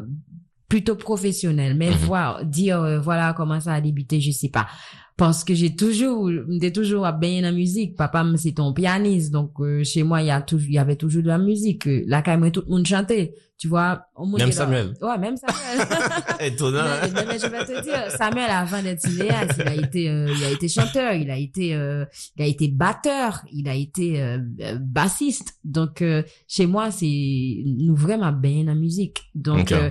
plutôt 0.70 0.96
professionnel. 0.96 1.76
Mais 1.76 1.90
Mhm. 1.90 1.96
voir, 1.98 2.46
dire, 2.46 2.82
euh, 2.82 3.00
voilà 3.00 3.34
comment 3.34 3.60
ça 3.60 3.74
a 3.74 3.82
débuté, 3.82 4.20
je 4.20 4.32
sais 4.32 4.50
pas. 4.50 4.68
Parce 5.18 5.44
que 5.46 5.54
j'ai 5.54 5.76
toujours, 5.76 6.30
j'étais 6.50 6.72
toujours 6.74 7.06
à 7.06 7.14
baigner 7.14 7.42
dans 7.42 7.48
la 7.48 7.54
musique. 7.54 7.96
Papa, 7.96 8.26
c'est 8.36 8.52
ton 8.54 8.74
pianiste. 8.74 9.32
Donc, 9.32 9.52
euh, 9.62 9.84
chez 9.84 10.04
moi, 10.04 10.22
il 10.22 10.28
y 10.28 10.32
a 10.32 10.42
toujours, 10.42 10.68
il 10.68 10.74
y 10.74 10.78
avait 10.78 10.98
toujours 10.98 11.24
de 11.24 11.28
la 11.28 11.38
musique. 11.38 11.88
Euh, 11.88 12.04
Là, 12.08 12.22
quand 12.22 12.38
même, 12.38 12.52
tout 12.52 12.64
le 12.68 12.72
monde 12.72 12.86
chantait. 12.86 13.34
Tu 13.58 13.70
vois, 13.70 14.08
Même 14.20 14.38
là- 14.50 14.52
Samuel. 14.52 14.94
Ouais, 15.02 15.18
même 15.18 15.36
Samuel. 15.38 15.88
Étonnant. 16.42 16.84
Mais, 16.84 17.20
hein? 17.22 17.26
mais- 17.26 17.40
je 17.40 17.48
vais 17.48 17.64
te 17.66 17.82
dire, 17.84 18.12
Samuel, 18.18 18.50
avant 18.50 18.84
d'être 18.84 19.00
cinéaste, 19.00 19.62
il 19.62 19.68
a 19.70 19.76
été, 19.76 20.10
euh, 20.10 20.28
il 20.38 20.44
a 20.44 20.50
été 20.52 20.68
chanteur, 20.68 21.14
il 21.14 21.32
a 21.32 21.38
été, 21.38 21.74
euh, 21.74 22.04
il 22.36 22.44
a 22.44 22.48
été 22.48 22.68
batteur, 22.68 23.46
il 23.54 23.70
a 23.70 23.74
été 23.76 24.22
euh, 24.22 24.40
euh, 24.60 24.78
bassiste. 24.82 25.54
Donc, 25.64 26.02
euh, 26.02 26.22
chez 26.50 26.66
moi, 26.66 26.92
c'est 26.92 27.64
nous 27.66 27.96
vraiment 27.96 28.34
bien 28.34 28.66
la 28.66 28.76
musique. 28.76 29.22
Donc, 29.36 29.60
Ok. 29.62 29.72
euh, 29.72 29.90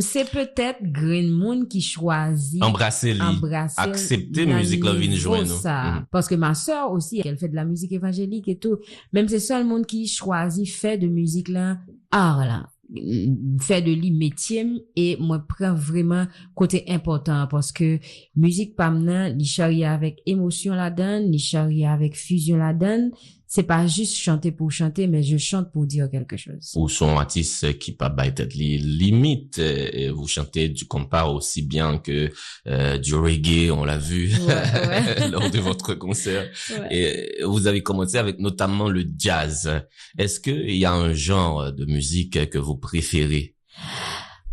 c'est 0.00 0.30
peut-être 0.30 0.78
Green 0.82 1.30
Moon 1.30 1.66
qui 1.66 1.82
choisit 1.82 2.62
Embrasser 2.64 3.20
embrasser 3.20 3.74
accepter 3.78 4.46
la 4.62 4.68
musique, 4.68 4.84
là, 4.84 4.92
vient 4.94 5.08
niveau 5.08 5.20
jouer, 5.20 5.40
nous. 5.40 5.46
ça. 5.46 5.82
Mhm. 5.82 6.06
Parce 6.10 6.28
que 6.28 6.34
ma 6.34 6.54
sœur 6.54 6.92
aussi, 6.92 7.20
elle 7.24 7.38
fait 7.38 7.48
de 7.48 7.54
la 7.54 7.64
musique 7.64 7.92
évangélique 7.92 8.48
et 8.48 8.58
tout. 8.58 8.78
Même 9.12 9.28
c'est 9.28 9.40
seul 9.40 9.64
monde 9.64 9.86
qui 9.86 10.06
choisit 10.06 10.68
fait 10.68 10.98
de 10.98 11.08
musique 11.08 11.48
là, 11.48 11.78
art 12.10 12.44
là. 12.44 12.68
faire 13.60 13.82
de 13.82 13.92
lui 13.92 14.10
métier 14.10 14.66
et 14.96 15.16
moi 15.18 15.44
prends 15.48 15.74
vraiment 15.74 16.26
côté 16.54 16.84
important 16.88 17.46
parce 17.50 17.72
que 17.72 17.98
musique 18.36 18.76
pas 18.76 18.90
maintenant, 18.90 19.34
il 19.38 19.84
avec 19.84 20.22
émotion 20.26 20.74
la 20.74 20.90
donne, 20.90 21.32
il 21.32 21.86
avec 21.86 22.16
fusion 22.16 22.56
la 22.56 22.74
donne 22.74 23.10
c'est 23.54 23.64
pas 23.64 23.86
juste 23.86 24.16
chanter 24.16 24.50
pour 24.50 24.72
chanter, 24.72 25.06
mais 25.06 25.22
je 25.22 25.36
chante 25.36 25.70
pour 25.70 25.84
dire 25.84 26.08
quelque 26.10 26.38
chose. 26.38 26.72
Ou 26.74 26.88
son 26.88 27.18
artiste 27.18 27.78
qui 27.78 27.92
pas 27.92 28.10
être 28.24 28.54
les 28.54 28.78
limites, 28.78 29.58
euh, 29.58 30.10
vous 30.10 30.26
chantez 30.26 30.70
du 30.70 30.86
compas 30.86 31.26
aussi 31.26 31.60
bien 31.60 31.98
que 31.98 32.32
euh, 32.66 32.96
du 32.96 33.14
reggae, 33.14 33.70
on 33.70 33.84
l'a 33.84 33.98
vu 33.98 34.32
lors 35.30 35.50
de 35.50 35.58
votre 35.58 35.92
concert. 35.92 36.50
Et 36.90 37.42
vous 37.44 37.66
avez 37.66 37.82
commencé 37.82 38.16
avec 38.16 38.38
notamment 38.38 38.88
le 38.88 39.04
jazz. 39.18 39.70
Est-ce 40.16 40.40
qu'il 40.40 40.74
y 40.74 40.86
a 40.86 40.94
un 40.94 41.12
genre 41.12 41.74
de 41.74 41.84
musique 41.84 42.48
que 42.48 42.58
vous 42.58 42.76
préférez? 42.76 43.54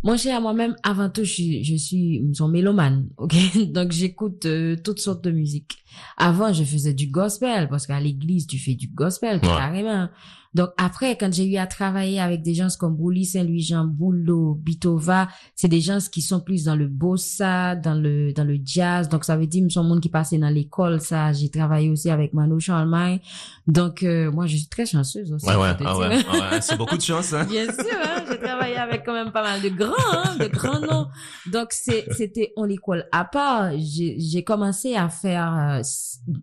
Moi, 0.02 0.16
à 0.32 0.40
moi-même, 0.40 0.76
avant 0.82 1.10
tout, 1.10 1.24
je, 1.24 1.62
je 1.62 1.74
suis 1.76 2.22
son 2.32 2.48
mélomane, 2.48 3.08
ok? 3.18 3.34
Donc, 3.72 3.92
j'écoute 3.92 4.46
euh, 4.46 4.76
toutes 4.82 4.98
sortes 4.98 5.22
de 5.22 5.30
musique. 5.30 5.84
Avant, 6.16 6.52
je 6.52 6.64
faisais 6.64 6.94
du 6.94 7.06
gospel, 7.06 7.68
parce 7.68 7.86
qu'à 7.86 8.00
l'église, 8.00 8.46
tu 8.46 8.58
fais 8.58 8.74
du 8.74 8.88
gospel, 8.88 9.40
carrément. 9.40 10.08
Donc 10.54 10.70
après, 10.76 11.16
quand 11.16 11.32
j'ai 11.32 11.44
eu 11.44 11.56
à 11.56 11.66
travailler 11.66 12.20
avec 12.20 12.42
des 12.42 12.54
gens 12.54 12.68
comme 12.78 12.96
Bouli, 12.96 13.24
Saint-Louis-Jean, 13.24 13.84
Boulot, 13.84 14.54
Bitova, 14.54 15.28
c'est 15.54 15.68
des 15.68 15.80
gens 15.80 15.98
qui 16.10 16.22
sont 16.22 16.40
plus 16.40 16.64
dans 16.64 16.74
le 16.74 16.88
bossa, 16.88 17.76
dans 17.76 17.94
le 17.94 18.32
dans 18.32 18.44
le 18.44 18.58
jazz. 18.64 19.08
Donc 19.08 19.24
ça 19.24 19.36
veut 19.36 19.46
dire, 19.46 19.70
sont 19.70 19.84
monde 19.84 20.00
qui 20.00 20.08
passait 20.08 20.38
dans 20.38 20.48
l'école, 20.48 21.00
ça. 21.00 21.32
J'ai 21.32 21.50
travaillé 21.50 21.88
aussi 21.90 22.10
avec 22.10 22.34
Manu 22.34 22.60
Charlemagne. 22.60 23.20
Donc 23.66 24.02
euh, 24.02 24.30
moi, 24.32 24.46
je 24.46 24.56
suis 24.56 24.68
très 24.68 24.86
chanceuse 24.86 25.32
aussi. 25.32 25.46
Ouais, 25.46 25.54
ouais, 25.54 25.70
ah 25.84 25.98
ouais, 25.98 26.18
ah 26.28 26.50
ouais. 26.52 26.60
c'est 26.60 26.76
beaucoup 26.76 26.96
de 26.96 27.02
chance. 27.02 27.32
Hein? 27.32 27.44
Bien 27.48 27.66
sûr, 27.66 27.84
hein, 28.04 28.24
j'ai 28.28 28.38
travaillé 28.38 28.76
avec 28.76 29.04
quand 29.04 29.12
même 29.12 29.30
pas 29.30 29.42
mal 29.42 29.62
de 29.62 29.68
grands, 29.68 29.94
hein, 30.12 30.36
de 30.36 30.46
grands 30.46 30.80
noms. 30.80 31.06
Donc 31.52 31.72
c'était 31.72 32.52
on 32.56 32.64
l'école 32.64 33.06
à 33.12 33.24
part. 33.24 33.70
J'ai 33.78 34.42
commencé 34.42 34.96
à 34.96 35.08
faire, 35.08 35.54
euh, 35.54 35.82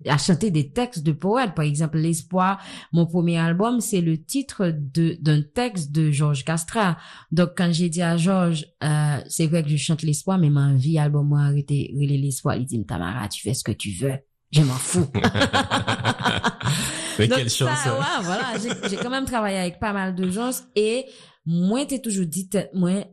à 0.09 0.17
chanter 0.17 0.49
des 0.49 0.69
textes 0.69 1.03
de 1.03 1.11
poètes. 1.11 1.53
Par 1.55 1.65
exemple, 1.65 1.97
l'espoir. 1.97 2.59
Mon 2.93 3.05
premier 3.05 3.37
album, 3.37 3.81
c'est 3.81 3.96
le 4.01 4.23
titre 4.23 4.73
de 4.75 5.17
d'un 5.19 5.41
texte 5.41 5.91
de 5.91 6.11
Georges 6.11 6.43
Castra. 6.43 6.97
Donc 7.31 7.51
quand 7.57 7.71
j'ai 7.71 7.89
dit 7.89 8.01
à 8.01 8.17
Georges, 8.17 8.65
euh, 8.83 9.17
c'est 9.27 9.47
vrai 9.47 9.63
que 9.63 9.69
je 9.69 9.77
chante 9.77 10.01
l'espoir, 10.01 10.37
mais 10.37 10.49
ma 10.49 10.73
vie 10.73 10.97
album 10.97 11.27
moi 11.27 11.41
arrêté 11.41 11.91
l'espoir. 11.93 12.55
Il 12.55 12.65
dit 12.65 12.83
Tamara, 12.85 13.27
tu 13.27 13.41
fais 13.41 13.53
ce 13.53 13.63
que 13.63 13.71
tu 13.71 13.91
veux, 13.91 14.15
je 14.51 14.61
m'en 14.61 14.73
fous. 14.73 15.07
mais 17.19 17.27
quelle 17.27 17.49
chance. 17.49 17.77
Ça, 17.83 17.97
hein. 17.99 18.21
voilà, 18.21 18.53
j'ai 18.89 18.97
quand 18.97 19.09
même 19.09 19.25
travaillé 19.25 19.57
avec 19.57 19.79
pas 19.79 19.93
mal 19.93 20.15
de 20.15 20.29
gens 20.29 20.51
et 20.75 21.05
moi 21.45 21.85
t'es 21.85 21.99
toujours 21.99 22.25
dit 22.25 22.49
moi 22.73 23.05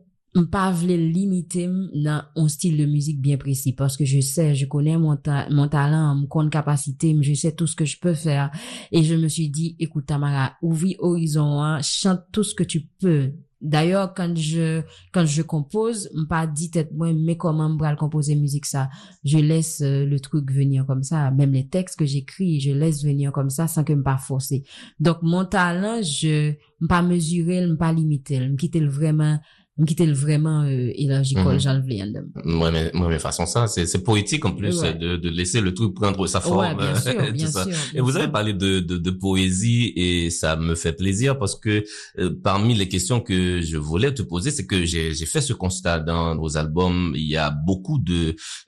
pas 0.43 0.71
voulais 0.71 0.97
limiter 0.97 1.67
dans 1.67 2.23
un 2.35 2.47
style 2.47 2.77
de 2.77 2.85
musique 2.85 3.21
bien 3.21 3.37
précis 3.37 3.73
parce 3.73 3.95
que 3.95 4.05
je 4.05 4.19
sais, 4.19 4.53
je 4.53 4.65
connais 4.65 4.97
mon, 4.97 5.15
talent, 5.15 6.15
mon 6.15 6.49
capacité, 6.49 7.15
je 7.21 7.33
sais 7.33 7.53
tout 7.53 7.67
ce 7.67 7.75
que 7.75 7.85
je 7.85 7.99
peux 7.99 8.13
faire. 8.13 8.51
Et 8.91 9.03
je 9.03 9.15
me 9.15 9.27
suis 9.27 9.49
dit, 9.49 9.75
écoute 9.79 10.07
Tamara, 10.07 10.53
ouvre 10.61 10.87
horizon, 10.99 11.61
hein, 11.61 11.81
chante 11.81 12.21
tout 12.31 12.43
ce 12.43 12.53
que 12.53 12.63
tu 12.63 12.81
peux. 12.99 13.31
D'ailleurs, 13.61 14.13
quand 14.13 14.35
je 14.35 14.81
quand 15.11 15.25
je 15.25 15.41
compose, 15.41 16.09
pas 16.29 16.45
dit 16.45 16.69
tête 16.69 16.91
moi 16.93 17.13
mais 17.13 17.37
comment 17.37 17.69
me 17.69 17.95
composer 17.95 18.35
musique 18.35 18.65
ça? 18.65 18.89
Je 19.23 19.37
laisse 19.37 19.81
euh, 19.81 20.05
le 20.05 20.19
truc 20.19 20.51
venir 20.51 20.85
comme 20.85 21.01
ça, 21.01 21.31
même 21.31 21.53
les 21.53 21.67
textes 21.67 21.97
que 21.97 22.05
j'écris, 22.05 22.59
je 22.59 22.71
laisse 22.71 23.03
venir 23.03 23.31
comme 23.31 23.49
ça 23.49 23.67
sans 23.67 23.83
que 23.83 23.93
me 23.93 24.03
pas 24.03 24.17
forcer. 24.17 24.63
Donc 24.99 25.17
mon 25.21 25.45
talent, 25.45 26.01
je 26.03 26.53
pas 26.87 27.01
mesurer, 27.01 27.65
pas 27.79 27.93
limiter, 27.93 28.39
me 28.47 28.57
quitter 28.57 28.85
vraiment 28.85 29.39
quitter 29.83 30.09
vraiment 30.13 30.61
euh, 30.63 30.91
élargicole, 30.95 31.55
mm 31.55 31.59
-hmm. 31.59 32.61
Ouais, 32.61 32.71
mais, 32.71 32.95
ouais, 32.95 33.09
mais 33.09 33.19
façon 33.19 33.45
ça, 33.45 33.67
c'est, 33.67 33.85
c'est 33.85 34.03
poétique 34.03 34.45
en 34.45 34.53
plus 34.53 34.79
de, 34.81 35.17
de 35.17 35.29
laisser 35.29 35.59
le 35.59 35.73
truc 35.73 35.93
prendre 35.95 36.25
sa 36.27 36.39
forme. 36.39 36.59
Ouais, 36.59 36.75
bien 36.75 36.95
sûr, 36.95 37.13
bien 37.33 37.51
sûr, 37.51 37.67
et 37.93 37.99
vous 37.99 38.15
avez 38.15 38.29
parlé 38.29 38.53
de, 38.53 38.79
de, 38.79 38.95
de, 38.97 39.11
poésie 39.11 39.91
et 39.97 40.29
ça 40.29 40.55
me 40.55 40.75
fait 40.75 40.93
plaisir 40.93 41.37
parce 41.37 41.55
que 41.63 41.83
euh, 42.19 42.29
parmi 42.41 42.73
les 42.73 42.87
questions 42.87 43.19
que 43.19 43.59
je 43.61 43.77
voulais 43.77 44.13
te 44.13 44.21
poser, 44.21 44.49
c'est 44.55 44.65
que 44.65 44.85
j'ai, 44.85 45.13
j'ai 45.13 45.25
fait 45.25 45.41
ce 45.41 45.53
constat 45.53 45.99
dans 45.99 46.37
vos 46.37 46.55
albums. 46.63 47.13
Il 47.15 47.27
y 47.27 47.35
a 47.35 47.49
beaucoup 47.67 47.99
de, 47.99 48.21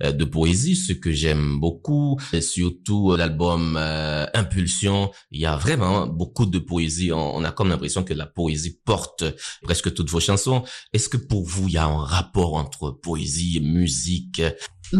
euh, 0.03 0.11
de 0.11 0.25
poésie, 0.25 0.75
ce 0.75 0.91
que 1.03 1.11
j'aime 1.11 1.57
beaucoup, 1.65 2.19
et 2.33 2.41
surtout 2.41 3.15
l'album 3.15 3.61
euh, 3.77 4.25
Impulsion. 4.33 4.99
Il 5.31 5.39
y 5.39 5.45
a 5.45 5.55
vraiment 5.55 6.05
beaucoup 6.21 6.45
de 6.55 6.59
poésie. 6.59 7.11
On, 7.13 7.27
on 7.37 7.43
a 7.45 7.51
comme 7.57 7.69
l'impression 7.69 8.03
que 8.03 8.13
la 8.13 8.25
poésie 8.25 8.75
porte 8.83 9.23
presque 9.63 9.93
toutes 9.93 10.09
vos 10.09 10.19
chansons. 10.29 10.63
Est-ce 10.97 11.09
que 11.09 11.17
pour 11.17 11.45
vous, 11.45 11.67
il 11.67 11.75
y 11.75 11.77
a 11.77 11.85
un 11.85 11.99
rapport 11.99 12.55
entre 12.55 12.89
poésie 12.89 13.57
et 13.57 13.59
musique? 13.59 14.41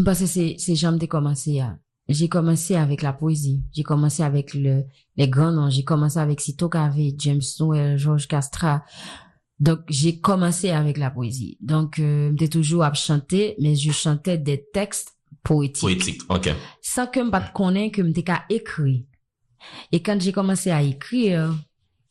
Parce 0.04 0.20
que 0.20 0.26
c'est, 0.26 0.76
jamais 0.76 1.08
commencé 1.08 1.58
à... 1.58 1.76
J'ai 2.08 2.28
commencé 2.28 2.76
avec 2.76 3.02
la 3.02 3.12
poésie. 3.12 3.64
J'ai 3.72 3.82
commencé 3.82 4.22
avec 4.22 4.54
le, 4.54 4.84
les 5.16 5.28
grands 5.28 5.50
noms. 5.50 5.70
J'ai 5.70 5.82
commencé 5.82 6.20
avec 6.20 6.40
Sito 6.40 6.68
Cave, 6.68 6.94
James 7.18 7.42
Noel, 7.58 7.98
Georges 7.98 8.28
Castra. 8.28 8.84
Donc, 9.58 9.80
j'ai 9.88 10.20
commencé 10.20 10.70
avec 10.70 10.98
la 10.98 11.10
poésie. 11.10 11.58
Donc, 11.60 11.98
euh, 11.98 12.30
j'étais 12.30 12.46
toujours 12.46 12.84
à 12.84 12.94
chanter, 12.94 13.56
mais 13.58 13.74
je 13.74 13.90
chantais 13.90 14.38
des 14.38 14.66
textes 14.72 15.16
poétiques. 15.42 15.80
Poétiques, 15.80 16.22
ok. 16.28 16.54
Sans 16.80 17.08
que 17.08 17.18
je 17.18 17.24
me 17.24 17.52
connaisse 17.52 17.90
que 17.90 18.06
j'étais 18.06 18.22
qu'à 18.22 18.44
écrire. 18.50 19.02
Et 19.90 20.00
quand 20.00 20.20
j'ai 20.20 20.30
commencé 20.30 20.70
à 20.70 20.80
écrire, 20.80 21.52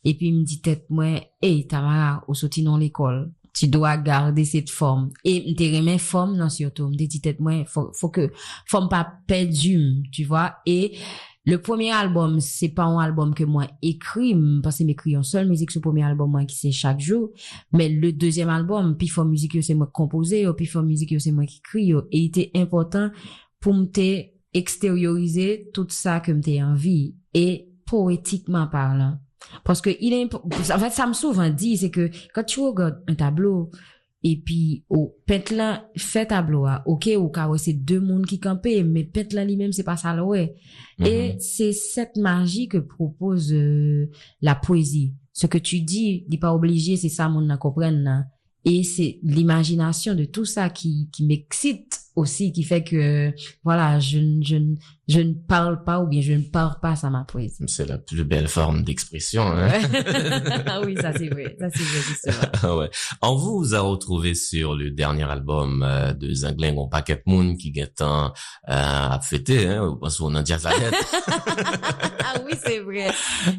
et 0.04 0.14
puis 0.14 0.28
il 0.28 0.40
me 0.40 0.44
dit 0.44 0.60
tête 0.60 0.88
moi, 0.90 1.22
hey, 1.42 1.66
Tamara, 1.66 2.26
au 2.28 2.34
sorti 2.34 2.64
dans 2.64 2.76
l'école, 2.76 3.32
tu 3.58 3.68
dois 3.68 3.98
garder 3.98 4.46
cette 4.46 4.70
forme. 4.70 5.12
Et 5.24 5.56
te 5.56 5.64
remet 5.64 5.98
forme, 5.98 6.38
non, 6.38 6.50
surtout. 6.50 6.90
Me 6.90 6.96
dit 6.96 7.22
tête, 7.22 7.40
moi, 7.40 7.66
faut, 7.66 7.92
faut 7.94 8.10
que, 8.10 8.32
forme 8.66 8.88
pas 8.90 9.08
perdu, 9.26 10.04
tu 10.12 10.26
vois. 10.26 10.58
Et 10.66 10.98
le 11.46 11.62
premier 11.62 11.92
album, 11.92 12.40
c'est 12.40 12.70
pas 12.70 12.84
un 12.84 13.00
album 13.00 13.34
que 13.34 13.44
moi 13.44 13.68
écris, 13.82 14.36
parce 14.62 14.78
que 14.78 14.84
m'écris 14.84 15.16
une 15.16 15.24
seule 15.24 15.48
musique 15.48 15.74
le 15.74 15.82
premier 15.82 16.04
album, 16.04 16.30
moi, 16.30 16.46
qui 16.46 16.56
c'est 16.56 16.72
chaque 16.72 17.00
jour. 17.00 17.32
Mais 17.72 17.90
le 17.90 18.12
deuxième 18.12 18.50
album, 18.50 18.96
puis 18.96 19.08
faut 19.08 19.24
musique, 19.24 19.64
c'est 19.64 19.74
moi 19.74 19.90
composé, 19.92 20.46
puis 20.56 20.66
faut 20.66 20.84
musique, 20.84 21.20
c'est 21.20 21.32
moi 21.32 21.46
qui 21.46 21.58
écris, 21.58 21.92
et 21.92 22.18
il 22.18 22.26
était 22.26 22.52
important 22.56 23.10
pour 23.60 23.74
me 23.74 23.88
extérioriser 24.54 25.70
tout 25.74 25.88
ça 25.90 26.20
que 26.20 26.32
m'était 26.32 26.62
envie. 26.62 27.16
Et 27.34 27.70
poétiquement 27.86 28.68
parlant, 28.68 29.18
parce 29.64 29.82
que 29.82 29.90
il 30.00 30.14
est, 30.14 30.34
en 30.34 30.80
fait, 30.80 30.92
ça 30.92 31.08
me 31.08 31.14
souvent 31.14 31.50
dit, 31.50 31.78
c'est 31.78 31.92
que 31.92 32.10
quand 32.34 32.44
tu 32.44 32.60
regardes 32.60 33.04
un 33.08 33.16
tableau, 33.16 33.72
et 34.24 34.42
puis, 34.44 34.84
au 34.90 35.16
peintre 35.26 35.54
là, 35.54 35.90
fait 35.96 36.26
tableau, 36.26 36.66
ah, 36.66 36.84
ok, 36.86 37.10
ou 37.18 37.30
cas, 37.30 37.50
c'est 37.58 37.74
deux 37.74 38.00
mondes 38.00 38.26
qui 38.26 38.40
campaient, 38.40 38.84
mais 38.84 39.04
peintre 39.04 39.36
là 39.36 39.46
lui-même, 39.46 39.72
c'est 39.72 39.84
pas 39.84 39.96
ça, 39.96 40.14
là, 40.16 40.26
ouais. 40.26 40.56
Et 41.00 41.04
mm-hmm. 41.04 41.40
c'est 41.40 41.72
cette 41.72 42.18
magie 42.18 42.68
que 42.68 42.80
propose 42.80 43.54
euh, 43.54 44.10
la 44.42 44.56
poésie. 44.56 45.14
Ce 45.34 45.46
que 45.46 45.60
tu 45.60 45.82
dis, 45.82 46.26
n'est 46.30 46.40
pas 46.40 46.54
obligé, 46.54 46.98
c'est 46.98 47.10
ça, 47.10 47.30
mon 47.30 47.56
comprenne, 47.58 48.28
Et 48.66 48.84
c'est 48.84 49.20
l'imagination 49.22 50.16
de 50.16 50.26
tout 50.26 50.46
ça 50.46 50.70
qui, 50.72 51.10
qui 51.12 51.26
m'excite 51.26 51.87
aussi 52.18 52.52
qui 52.52 52.64
fait 52.64 52.84
que 52.84 53.32
voilà 53.64 54.00
je 54.00 54.18
je 54.42 54.58
je 55.08 55.22
ne 55.22 55.34
parle 55.34 55.84
pas 55.86 56.02
ou 56.02 56.08
bien 56.08 56.22
je 56.22 56.34
ne 56.34 56.42
parle 56.42 56.80
pas 56.82 56.96
à 57.02 57.10
ma 57.10 57.24
poésie. 57.24 57.64
C'est 57.68 57.88
la 57.88 57.98
plus 57.98 58.26
belle 58.26 58.50
forme 58.50 58.84
d'expression 58.84 59.44
hein? 59.44 59.70
ah 60.66 60.82
oui 60.84 60.96
ça 61.00 61.14
c'est 61.14 61.30
vrai. 61.30 61.56
Ça 61.60 61.70
c'est 61.70 61.84
vrai 61.84 62.02
justement. 62.02 62.78
Ouais. 62.78 62.90
On 63.22 63.36
vous 63.36 63.74
a 63.76 63.80
retrouvé 63.80 64.34
sur 64.34 64.76
le 64.76 64.92
dernier 64.92 65.24
album 65.24 65.84
euh, 65.84 66.14
de 66.14 66.34
Zangling 66.34 66.76
on 66.78 66.90
Packet 66.90 67.26
Moon 67.26 67.56
qui 67.56 67.72
est 67.78 68.02
un 68.02 68.34
euh, 68.68 68.74
à 68.74 69.20
fêter 69.22 69.68
hein 69.68 69.98
parce 70.02 70.18
qu'on 70.18 70.36
a 70.36 70.42
déjà 70.42 70.58
ah 70.66 72.42
oui 72.46 72.54
c'est 72.62 72.80
vrai. 72.80 73.12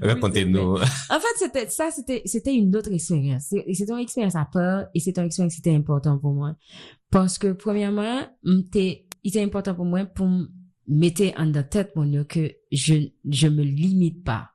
Racontez-nous. 0.03 0.77
en 0.77 1.21
fait 1.21 1.37
c'était 1.39 1.69
ça 1.69 1.91
c'était 1.95 2.23
c'était 2.25 2.55
une 2.55 2.75
autre 2.77 2.93
expérience. 2.93 3.55
C'était 3.73 3.93
une 3.93 4.01
expérience 4.01 4.35
à 4.37 4.47
part 4.53 4.85
et 4.95 5.01
c'était 5.01 5.21
une 5.21 5.29
expérience 5.29 5.55
qui 5.55 5.61
était 5.61 5.75
importante 5.75 6.21
pour 6.21 6.35
moi 6.35 6.55
parce 7.11 7.39
que, 7.39 7.53
premièrement, 7.53 8.27
il 8.45 8.67
était 9.25 9.43
important 9.43 9.75
pour 9.75 9.85
moi 9.85 10.05
pour 10.05 10.29
mettre 10.87 11.23
en 11.39 11.53
tête 11.53 11.95
mon 11.97 12.25
que 12.25 12.51
je, 12.73 13.09
je 13.29 13.49
me 13.49 13.63
limite 13.63 14.25
pas. 14.25 14.51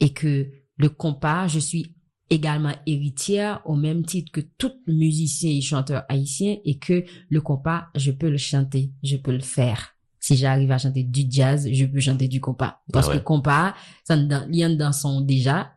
Et 0.00 0.12
que 0.12 0.50
le 0.76 0.88
compas, 0.88 1.46
je 1.48 1.58
suis 1.58 1.94
également 2.30 2.74
héritière 2.86 3.62
au 3.64 3.76
même 3.76 4.04
titre 4.04 4.32
que 4.32 4.40
tout 4.40 4.72
musicien 4.86 5.50
et 5.50 5.60
chanteur 5.60 6.04
haïtien 6.08 6.56
et 6.64 6.78
que 6.78 7.04
le 7.28 7.40
compas, 7.40 7.86
je 7.94 8.10
peux 8.10 8.30
le 8.30 8.38
chanter, 8.38 8.92
je 9.02 9.16
peux 9.16 9.32
le 9.32 9.40
faire. 9.40 9.90
Si 10.20 10.36
j'arrive 10.36 10.72
à 10.72 10.78
chanter 10.78 11.04
du 11.04 11.26
jazz, 11.28 11.68
je 11.70 11.84
peux 11.84 12.00
chanter 12.00 12.28
du 12.28 12.40
compas. 12.40 12.80
Parce 12.92 13.08
ah 13.10 13.18
que 13.18 13.22
compas, 13.22 13.74
ça, 14.04 14.16
il 14.16 14.56
y 14.56 14.76
dans 14.76 14.92
son 14.92 15.20
déjà, 15.20 15.73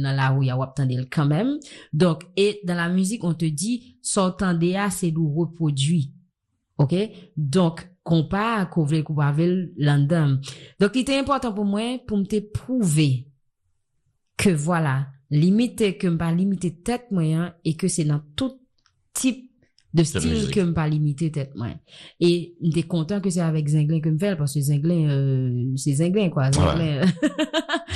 dans 0.00 0.16
la 0.16 0.30
rue, 0.30 0.48
tendel 0.74 1.08
quand 1.10 1.26
même. 1.26 1.58
Donc, 1.92 2.22
et 2.36 2.60
dans 2.64 2.74
la 2.74 2.88
musique, 2.88 3.24
on 3.24 3.34
te 3.34 3.44
dit, 3.44 3.98
son 4.02 4.30
à 4.76 4.88
c'est 4.90 5.10
le 5.10 5.20
reproduit. 5.20 6.14
OK? 6.78 6.94
Donc, 7.36 7.88
pas, 8.28 8.66
qu'on 8.66 8.84
voulait, 8.84 9.02
qu'on 9.02 9.14
pas 9.14 9.34
l'andam. 9.76 10.40
Donc, 10.80 10.92
il 10.94 11.00
était 11.00 11.18
important 11.18 11.52
pour 11.52 11.64
moi, 11.64 11.98
pour 12.06 12.18
me 12.18 12.52
prouver 12.52 13.28
que 14.36 14.50
voilà, 14.50 15.08
limiter 15.30 15.96
que 15.96 16.08
pas 16.08 16.32
limiter 16.32 16.80
tête 16.82 17.10
moyen 17.10 17.54
et 17.64 17.76
que 17.76 17.88
c'est 17.88 18.04
dans 18.04 18.22
tout 18.36 18.50
type 18.50 18.63
de 19.94 20.02
style 20.02 20.50
que 20.50 20.60
me 20.60 20.74
pas 20.74 20.88
limiter 20.88 21.30
tête 21.30 21.54
moyen 21.54 21.78
et 22.20 22.54
t'es 22.72 22.82
content 22.82 23.20
que 23.20 23.30
c'est 23.30 23.40
avec 23.40 23.68
Zinglin 23.68 24.00
que 24.00 24.08
me 24.08 24.18
fait 24.18 24.36
parce 24.36 24.54
que 24.54 24.60
Zinglin 24.60 25.08
euh, 25.08 25.72
c'est 25.76 25.94
Zinglin 25.94 26.28
quoi 26.30 26.50
Zinglin, 26.52 27.02
euh, 27.02 27.06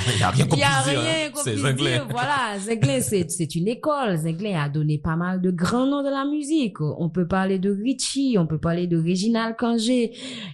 Il 0.07 0.17
n'y 0.17 0.23
a 0.23 0.29
rien 0.29 0.45
qu'on 0.47 0.55
il 0.55 0.59
y 0.59 0.63
a 0.63 0.67
puisse 0.67 0.91
dire, 0.91 1.01
rien 1.01 1.11
hein. 1.27 1.31
qu'on 1.33 1.43
puisse 1.43 1.75
dire. 1.75 2.07
Voilà, 2.09 2.59
Zinglin, 2.59 3.01
c'est, 3.01 3.29
c'est 3.29 3.55
une 3.55 3.67
école. 3.67 4.17
Zinglin 4.17 4.61
a 4.61 4.69
donné 4.69 4.97
pas 4.97 5.15
mal 5.15 5.41
de 5.41 5.51
grands 5.51 5.85
noms 5.85 6.03
de 6.03 6.09
la 6.09 6.25
musique. 6.25 6.79
On 6.81 7.09
peut 7.09 7.27
parler 7.27 7.59
de 7.59 7.71
Richie, 7.71 8.37
on 8.37 8.47
peut 8.47 8.57
parler 8.59 8.87
de 8.87 8.97
Réginald 8.97 9.55
Kangé, 9.57 10.13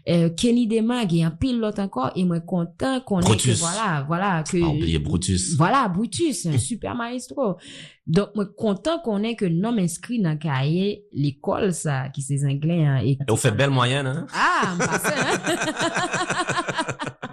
euh, 0.09 0.29
Kenny 0.29 0.67
Demag 0.67 1.13
et 1.13 1.23
un 1.23 1.31
pilote 1.31 1.79
encore. 1.79 2.11
Et 2.15 2.23
moi, 2.23 2.39
content 2.39 2.99
qu'on 3.01 3.21
ait 3.21 3.53
voilà, 3.53 4.03
voilà, 4.07 4.43
que, 4.43 4.57
Ah, 4.63 4.99
Brutus. 4.99 5.55
voilà, 5.55 5.87
Brutus, 5.87 6.45
un 6.45 6.57
super 6.57 6.95
maestro. 6.95 7.57
Donc, 8.07 8.29
moi, 8.35 8.45
content 8.45 8.99
qu'on 8.99 9.23
ait 9.23 9.35
que 9.35 9.45
nom 9.45 9.75
inscrit 9.77 10.21
dans 10.21 10.31
le 10.31 10.37
cahier, 10.37 11.05
l'école, 11.11 11.73
ça, 11.73 12.09
qui 12.09 12.21
c'est 12.21 12.37
Zinglin, 12.37 12.97
hein, 12.97 13.01
et 13.03 13.17
on 13.27 13.35
fait 13.35 13.51
belle 13.51 13.71
moyenne, 13.71 14.05
hein? 14.05 14.27
ah, 14.31 14.75
passait, 14.77 15.15
hein? 15.17 15.39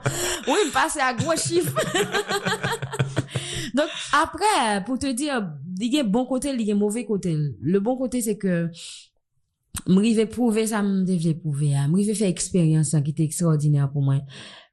oui, 0.48 0.58
passait 0.72 1.02
à 1.02 1.12
gros 1.12 1.36
chiffre. 1.36 1.78
Donc, 3.74 3.88
après, 4.12 4.82
pour 4.86 4.98
te 4.98 5.12
dire, 5.12 5.46
il 5.78 5.92
y 5.92 6.00
a 6.00 6.04
bon 6.04 6.24
côté, 6.24 6.50
il 6.50 6.62
y 6.62 6.72
a 6.72 6.74
mauvais 6.74 7.04
côté. 7.04 7.36
Le 7.60 7.80
bon 7.80 7.98
côté, 7.98 8.22
c'est 8.22 8.38
que, 8.38 8.70
m'rive 9.86 10.26
prouver 10.26 10.68
ça, 10.68 10.80
m'rive 10.82 11.34
prouver, 11.38 11.76
hein. 11.76 11.88
m'rive 11.88 12.14
faire 12.14 12.28
expérience, 12.28 12.94
hein, 12.94 13.02
qui 13.02 13.10
était 13.10 13.24
extraordinaire 13.24 13.90
pour 13.90 14.00
moi. 14.00 14.20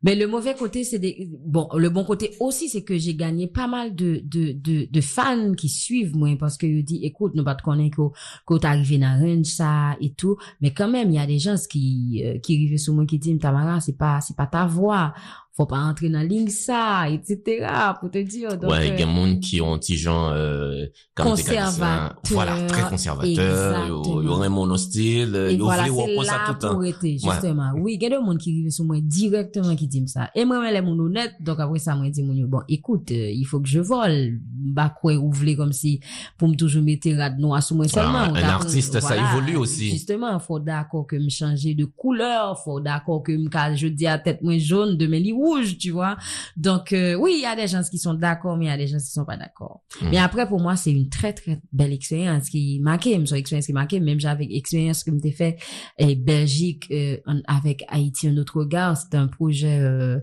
Mais 0.01 0.15
le 0.15 0.27
mauvais 0.27 0.55
côté, 0.55 0.83
c'est 0.83 0.99
des, 0.99 1.29
bon, 1.45 1.67
le 1.75 1.89
bon 1.89 2.05
côté 2.05 2.31
aussi, 2.39 2.69
c'est 2.69 2.83
que 2.83 2.97
j'ai 2.97 3.15
gagné 3.15 3.47
pas 3.47 3.67
mal 3.67 3.95
de, 3.95 4.21
de, 4.23 4.53
de, 4.53 4.87
de 4.89 5.01
fans 5.01 5.53
qui 5.53 5.67
suivent 5.67 6.15
moi, 6.15 6.35
parce 6.39 6.57
que 6.57 6.65
ils 6.65 6.83
disent, 6.85 7.03
écoute, 7.03 7.33
nous 7.35 7.43
pas 7.43 7.55
te 7.55 7.63
connaître 7.63 7.97
qu'au 8.45 8.59
t'arrivé 8.59 8.97
dans 8.97 9.19
range, 9.19 9.47
ça, 9.47 9.97
et 9.99 10.11
tout. 10.13 10.37
Mais 10.61 10.71
quand 10.71 10.89
même, 10.89 11.09
il 11.09 11.15
y 11.15 11.19
a 11.19 11.27
des 11.27 11.39
gens 11.39 11.55
qui, 11.69 12.21
euh, 12.25 12.39
qui 12.39 12.55
arrivent 12.55 12.77
sur 12.77 12.93
moi 12.93 13.05
qui 13.05 13.19
disent, 13.19 13.39
Tamara, 13.39 13.81
c'est 13.81 13.97
pas, 13.97 14.21
c'est 14.21 14.37
pas 14.37 14.47
ta 14.47 14.65
voix. 14.65 15.13
Faut 15.55 15.65
pas 15.65 15.79
entrer 15.79 16.09
dans 16.09 16.19
la 16.19 16.25
ligne 16.25 16.47
ça, 16.47 17.09
etc., 17.09 17.67
pour 17.99 18.09
te 18.09 18.17
dire. 18.19 18.57
Donc, 18.57 18.71
ouais, 18.71 18.87
il 18.87 18.87
y 18.87 18.89
a 18.91 18.93
euh, 18.93 18.97
des 18.97 19.03
gens 19.03 19.39
qui 19.39 19.61
ont 19.61 19.77
petit 19.77 19.97
genre, 19.97 20.31
euh, 20.33 20.85
comme 21.13 21.35
t'es 21.35 21.43
qualifié, 21.43 21.65
Conservateur. 21.65 22.19
Voilà, 22.31 22.67
très 22.67 22.89
conservateur. 22.89 23.29
Exactement. 23.29 24.21
Ils 24.21 24.29
ont 24.29 24.41
un 24.41 24.49
monostyle. 24.49 25.35
Et 25.35 25.53
Ils 25.53 25.61
ont 25.61 25.65
voilà, 25.65 25.85
c'est 25.85 26.25
là 26.25 26.43
tout 26.47 26.53
temps. 26.53 26.73
pour 26.75 26.85
être, 26.85 27.05
justement. 27.05 27.71
Oui, 27.75 27.95
il 27.95 28.03
y 28.03 28.05
a 28.05 28.09
des 28.09 28.15
gens 28.15 28.37
qui 28.37 28.51
arrivent 28.51 28.71
sur 28.71 28.85
moi 28.85 28.97
directement 29.01 29.75
qui 29.75 29.87
disent 29.87 30.13
ça. 30.13 30.29
Et 30.33 30.45
moi, 30.45 30.71
les 30.71 30.81
mon 30.81 30.97
honnête, 30.97 31.33
donc 31.39 31.59
après 31.59 31.79
ça, 31.79 31.95
moi, 31.95 32.09
dis, 32.09 32.23
mon, 32.23 32.47
bon, 32.47 32.61
écoute, 32.69 33.11
euh, 33.11 33.29
il 33.29 33.43
faut 33.43 33.59
que 33.59 33.67
je 33.67 33.79
vole. 33.79 34.39
Bah, 34.41 34.93
quoi, 35.01 35.13
comme 35.57 35.73
si, 35.73 35.99
pour 36.37 36.47
me 36.47 36.55
toujours 36.55 36.83
mettre 36.83 37.09
rad 37.17 37.39
noir 37.39 37.61
sur 37.63 37.75
moi 37.75 37.87
seulement. 37.87 38.19
un 38.19 38.35
artiste, 38.35 38.99
ça 38.99 39.15
évolue 39.17 39.57
aussi. 39.57 39.89
Justement, 39.89 40.39
faut 40.39 40.59
d'accord 40.59 41.07
que 41.07 41.15
me 41.15 41.29
changer 41.29 41.73
de 41.73 41.85
couleur, 41.85 42.59
faut 42.63 42.79
d'accord 42.79 43.23
que 43.23 43.31
me, 43.31 43.49
je 43.75 43.87
dis 43.87 44.07
à 44.07 44.19
tête 44.19 44.41
moins 44.41 44.57
jaune, 44.57 44.97
demain, 44.97 45.19
rouge, 45.39 45.77
tu 45.77 45.91
vois. 45.91 46.17
Donc, 46.57 46.93
euh, 46.93 47.15
oui, 47.15 47.35
il 47.37 47.41
y 47.41 47.45
a 47.45 47.55
des 47.55 47.67
gens 47.67 47.81
qui 47.89 47.97
sont 47.97 48.13
d'accord, 48.13 48.57
mais 48.57 48.65
il 48.65 48.67
y 48.69 48.71
a 48.71 48.77
des 48.77 48.87
gens 48.87 48.97
qui 48.97 49.11
sont 49.11 49.25
pas 49.25 49.37
d'accord. 49.37 49.81
Mm. 50.01 50.09
Mais 50.11 50.17
après, 50.17 50.47
pour 50.47 50.59
moi, 50.59 50.75
c'est 50.75 50.91
une 50.91 51.09
très, 51.09 51.33
très 51.33 51.59
belle 51.71 51.93
expérience 51.93 52.49
qui 52.49 52.79
marquait, 52.81 53.13
une 53.13 53.21
expérience 53.33 53.65
qui 53.65 53.73
marquait, 53.73 53.99
même 53.99 54.19
j'avais 54.19 54.47
expérience 54.51 55.03
que 55.03 55.11
m'était 55.11 55.31
fait, 55.31 55.57
et 55.97 56.15
Belgique, 56.15 56.87
euh, 56.91 57.17
avec 57.47 57.85
Haïti, 57.87 58.27
un 58.27 58.37
autre 58.37 58.59
regard, 58.59 58.97
c'était 58.97 59.17
un 59.17 59.27
projet, 59.27 59.79
euh, 59.79 60.19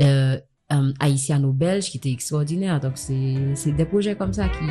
euh, 0.00 0.38
euh, 0.70 0.92
haïtiano-belge 1.00 1.90
qui 1.90 1.96
était 1.96 2.12
extraordinaire. 2.12 2.78
Donc, 2.80 2.92
c'est, 2.96 3.54
c'est 3.54 3.72
des 3.72 3.86
projets 3.86 4.16
comme 4.16 4.34
ça 4.34 4.48
qui, 4.48 4.66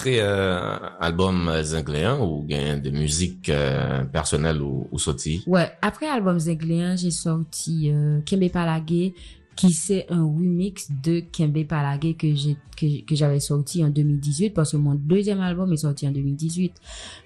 Après, 0.00 0.20
euh, 0.20 0.78
album 0.98 1.46
euh, 1.48 1.62
Zingléen 1.62 2.18
ou 2.20 2.42
gain 2.42 2.78
de 2.78 2.88
musique 2.88 3.50
euh, 3.50 4.02
personnelle 4.04 4.62
ou, 4.62 4.88
ou 4.90 4.98
sortie? 4.98 5.42
Ouais, 5.46 5.70
après 5.82 6.08
album 6.08 6.38
Zengléen, 6.38 6.96
j'ai 6.96 7.10
sorti 7.10 7.90
euh, 7.90 8.20
Kembe 8.24 8.48
Palagé, 8.48 9.14
qui 9.56 9.74
c'est 9.74 10.06
un 10.08 10.24
remix 10.24 10.88
de 10.90 11.20
Kembe 11.30 11.66
Palagé 11.66 12.14
que 12.14 12.34
j'ai 12.34 12.56
que, 12.78 13.14
j'avais 13.14 13.40
sorti 13.40 13.84
en 13.84 13.90
2018 13.90 14.54
parce 14.54 14.72
que 14.72 14.78
mon 14.78 14.94
deuxième 14.94 15.42
album 15.42 15.70
est 15.70 15.76
sorti 15.76 16.08
en 16.08 16.12
2018. 16.12 16.72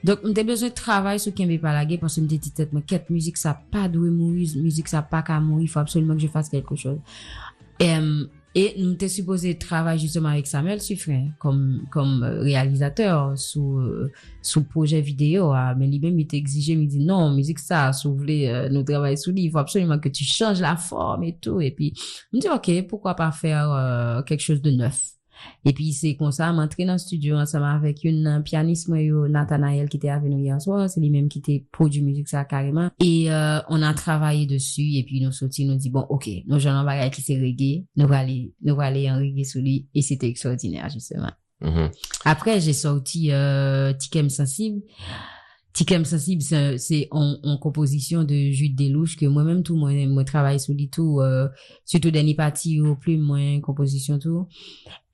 Donc, 0.02 0.18
j'ai 0.34 0.42
besoin 0.42 0.68
de 0.70 0.74
travail 0.74 1.20
sur 1.20 1.32
Kembe 1.32 1.56
Palagé 1.60 1.96
parce 1.96 2.16
que 2.16 2.22
me 2.22 2.26
dit 2.26 2.40
tête, 2.40 2.70
quelle 2.88 3.04
musique 3.08 3.36
ça 3.36 3.56
pas 3.70 3.86
doué 3.86 4.10
mourir, 4.10 4.50
musique 4.56 4.88
ça 4.88 5.00
pas 5.00 5.22
qu'à 5.22 5.40
il 5.60 5.68
faut 5.68 5.78
absolument 5.78 6.14
que 6.14 6.22
je 6.22 6.26
fasse 6.26 6.48
quelque 6.48 6.74
chose. 6.74 6.98
Euh, 7.82 8.24
et 8.54 8.74
nous 8.78 8.94
t'es 8.94 9.08
supposé 9.08 9.58
travailler 9.58 9.98
justement 9.98 10.28
avec 10.28 10.46
Samuel 10.46 10.80
Suffren 10.80 11.32
comme 11.38 11.86
comme 11.90 12.22
euh, 12.22 12.40
réalisateur 12.40 13.36
sous 13.36 13.78
euh, 13.78 14.12
sous 14.42 14.62
projet 14.62 15.00
vidéo. 15.00 15.52
Ah, 15.52 15.74
mais 15.76 15.86
lui-même 15.88 16.18
il 16.20 16.26
t'exigeait 16.26 16.74
il 16.74 16.80
me 16.80 16.86
dit 16.86 17.04
non 17.04 17.34
musique 17.34 17.58
ça 17.58 17.92
si 17.92 18.06
vous 18.06 18.16
voulez 18.16 18.48
euh, 18.48 18.68
nous 18.68 18.84
travailler 18.84 19.16
sous 19.16 19.32
lui 19.32 19.44
il 19.44 19.50
faut 19.50 19.58
absolument 19.58 19.98
que 19.98 20.08
tu 20.08 20.24
changes 20.24 20.60
la 20.60 20.76
forme 20.76 21.24
et 21.24 21.36
tout. 21.40 21.60
Et 21.60 21.72
puis 21.72 21.94
je 21.96 22.36
me 22.36 22.40
dit 22.40 22.48
ok 22.48 22.86
pourquoi 22.88 23.14
pas 23.14 23.32
faire 23.32 23.70
euh, 23.72 24.22
quelque 24.22 24.42
chose 24.42 24.62
de 24.62 24.70
neuf 24.70 25.13
et 25.64 25.72
puis 25.72 25.92
c'est 25.92 26.16
comme 26.16 26.32
ça 26.32 26.52
m'entrer 26.52 26.84
dans 26.84 26.92
le 26.92 26.98
studio 26.98 27.36
ensemble 27.36 27.66
avec 27.66 28.04
une 28.04 28.26
euh, 28.26 28.40
pianiste 28.40 28.88
moi 28.88 29.00
yo, 29.00 29.28
Nathanaël 29.28 29.88
qui 29.88 29.96
était 29.96 30.10
avec 30.10 30.30
nous 30.30 30.38
hier 30.38 30.60
soir 30.60 30.88
c'est 30.88 31.00
lui-même 31.00 31.28
qui 31.28 31.38
était 31.38 31.64
produit 31.72 32.02
musique 32.02 32.28
ça 32.28 32.44
carrément 32.44 32.90
et 33.00 33.30
euh, 33.32 33.60
on 33.68 33.82
a 33.82 33.94
travaillé 33.94 34.46
dessus 34.46 34.94
et 34.94 35.04
puis 35.04 35.20
nous 35.20 35.32
sortis 35.32 35.66
nous 35.66 35.76
dit 35.76 35.90
bon 35.90 36.06
ok 36.08 36.28
nous 36.46 36.58
j'en 36.58 36.84
bagage 36.84 37.10
qui 37.10 37.22
c'est 37.22 37.38
reggae 37.38 37.84
va 37.96 38.18
aller 38.18 39.10
en 39.10 39.16
reggae 39.18 39.44
sous 39.44 39.60
lui 39.60 39.88
et 39.94 40.02
c'était 40.02 40.28
extraordinaire 40.28 40.88
justement 40.90 41.30
Mhm. 41.60 41.90
après, 42.24 42.60
j'ai 42.60 42.72
sorti 42.72 43.32
euh, 43.32 43.92
Tikem 43.94 44.28
Sensible. 44.28 44.82
Tikem 45.72 46.04
Sensible, 46.04 46.42
c'est 46.42 47.08
en, 47.10 47.36
en 47.42 47.56
composition 47.56 48.22
de 48.22 48.34
Jude 48.34 48.76
Delouche 48.76 49.16
que 49.16 49.26
moi-même 49.26 49.62
tout, 49.64 49.74
moi, 49.74 49.92
moi 50.06 50.22
travaille 50.24 50.60
sur 50.60 50.72
lui 50.72 50.88
tout, 50.88 51.20
euh, 51.20 51.48
surtout 51.84 52.12
Danny 52.12 52.34
Patti 52.34 52.80
ou 52.80 52.94
plus, 52.94 53.18
moi, 53.18 53.40
composition 53.60 54.18
tout. 54.18 54.46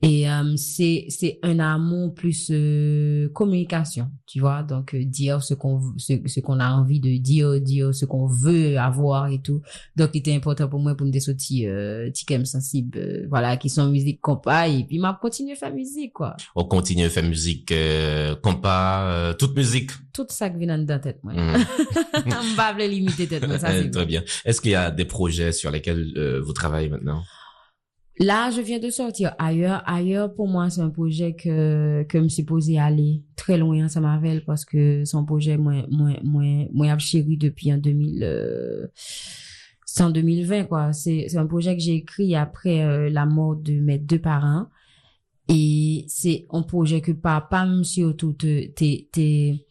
Et 0.02 0.30
euh, 0.30 0.56
c'est 0.56 1.04
c'est 1.10 1.38
un 1.42 1.58
amour 1.58 2.14
plus 2.14 2.48
euh, 2.50 3.28
communication, 3.34 4.10
tu 4.26 4.40
vois, 4.40 4.62
donc 4.62 4.94
euh, 4.94 5.04
dire 5.04 5.42
ce 5.42 5.52
qu'on 5.52 5.78
ce, 5.98 6.14
ce 6.24 6.40
qu'on 6.40 6.58
a 6.58 6.70
envie 6.70 7.00
de 7.00 7.18
dire, 7.18 7.60
dire 7.60 7.94
ce 7.94 8.06
qu'on 8.06 8.26
veut 8.26 8.78
avoir 8.78 9.28
et 9.28 9.42
tout. 9.42 9.60
Donc, 9.96 10.10
il 10.14 10.18
était 10.20 10.34
important 10.34 10.68
pour 10.68 10.80
moi 10.80 10.94
pour 10.94 11.06
me 11.06 11.18
sortir 11.18 11.70
euh, 11.70 12.10
Tikem 12.10 12.46
Sensible, 12.46 12.98
euh, 12.98 13.26
voilà, 13.28 13.58
qui 13.58 13.68
sont 13.68 13.90
musique 13.90 14.22
compas 14.22 14.68
et 14.68 14.84
puis 14.84 14.98
m'a 14.98 15.18
continué 15.20 15.52
à 15.52 15.56
faire 15.56 15.74
musique 15.74 16.14
quoi. 16.14 16.34
On 16.56 16.64
continue 16.64 17.04
à 17.04 17.10
faire 17.10 17.24
musique, 17.24 17.70
euh, 17.70 18.34
compas, 18.36 19.02
euh, 19.04 19.34
toute 19.34 19.54
musique. 19.54 19.90
tout 20.14 20.26
ça 20.30 20.48
qui 20.48 20.60
vient 20.60 20.78
dans 20.78 20.98
tête, 20.98 21.22
moi. 21.22 21.34
Mhm. 21.34 21.64
On 22.26 22.54
va 22.54 22.72
pas 22.72 22.86
limiter 22.86 23.26
tête, 23.26 23.46
moi, 23.46 23.58
ça, 23.58 23.68
c'est 23.72 23.90
Très 23.90 24.06
bien. 24.06 24.22
Est-ce 24.46 24.62
qu'il 24.62 24.70
y 24.70 24.76
a 24.76 24.90
des 24.90 25.04
projets 25.04 25.52
sur 25.52 25.70
lesquels 25.70 26.14
euh, 26.16 26.40
vous 26.40 26.54
travaillez 26.54 26.88
maintenant? 26.88 27.22
Là, 28.20 28.50
je 28.50 28.60
viens 28.60 28.78
de 28.78 28.90
sortir 28.90 29.34
ailleurs. 29.38 29.82
Ailleurs, 29.86 30.34
pour 30.34 30.46
moi, 30.46 30.68
c'est 30.68 30.82
un 30.82 30.90
projet 30.90 31.34
que, 31.34 32.02
que 32.06 32.18
me 32.18 32.28
suis 32.28 32.42
posé 32.42 32.78
aller 32.78 33.22
très 33.34 33.56
loin 33.56 33.86
ensemble 33.86 34.08
avec 34.08 34.44
parce 34.44 34.66
que 34.66 35.06
son 35.06 35.24
projet, 35.24 35.56
moi, 35.56 35.86
moi, 35.90 36.10
moi, 36.22 36.44
moi, 36.70 36.98
chéri 36.98 37.38
depuis 37.38 37.72
en 37.72 37.78
2000, 37.78 38.22
euh, 38.22 38.88
c'est 39.86 40.02
en 40.02 40.10
2020, 40.10 40.64
quoi. 40.64 40.92
C'est, 40.92 41.28
c'est 41.28 41.38
un 41.38 41.46
projet 41.46 41.74
que 41.74 41.82
j'ai 41.82 41.94
écrit 41.94 42.36
après 42.36 42.84
euh, 42.84 43.08
la 43.08 43.24
mort 43.24 43.56
de 43.56 43.80
mes 43.80 43.96
deux 43.96 44.20
parents. 44.20 44.66
Et 45.48 46.04
c'est 46.06 46.46
un 46.50 46.62
projet 46.62 47.00
que 47.00 47.12
papa, 47.12 47.66
surtout, 47.84 48.34
te, 48.34 48.66
t'es, 48.66 49.08
t'es, 49.10 49.66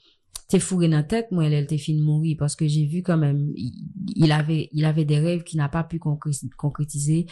t'es 0.50 0.60
fourré 0.60 0.90
dans 0.90 0.98
la 0.98 1.04
tête, 1.04 1.32
moi, 1.32 1.46
elle, 1.46 1.54
elle 1.54 1.68
fini 1.78 2.00
de 2.00 2.06
mourir 2.06 2.36
parce 2.38 2.56
que 2.56 2.68
j'ai 2.68 2.86
vu 2.86 3.04
quand 3.04 3.18
même, 3.18 3.54
il, 3.56 4.32
avait, 4.32 4.68
il 4.74 4.84
avait 4.84 5.06
des 5.06 5.20
rêves 5.20 5.44
qu'il 5.44 5.58
n'a 5.60 5.70
pas 5.70 5.84
pu 5.84 5.98
concré- 5.98 6.50
concrétiser. 6.58 7.28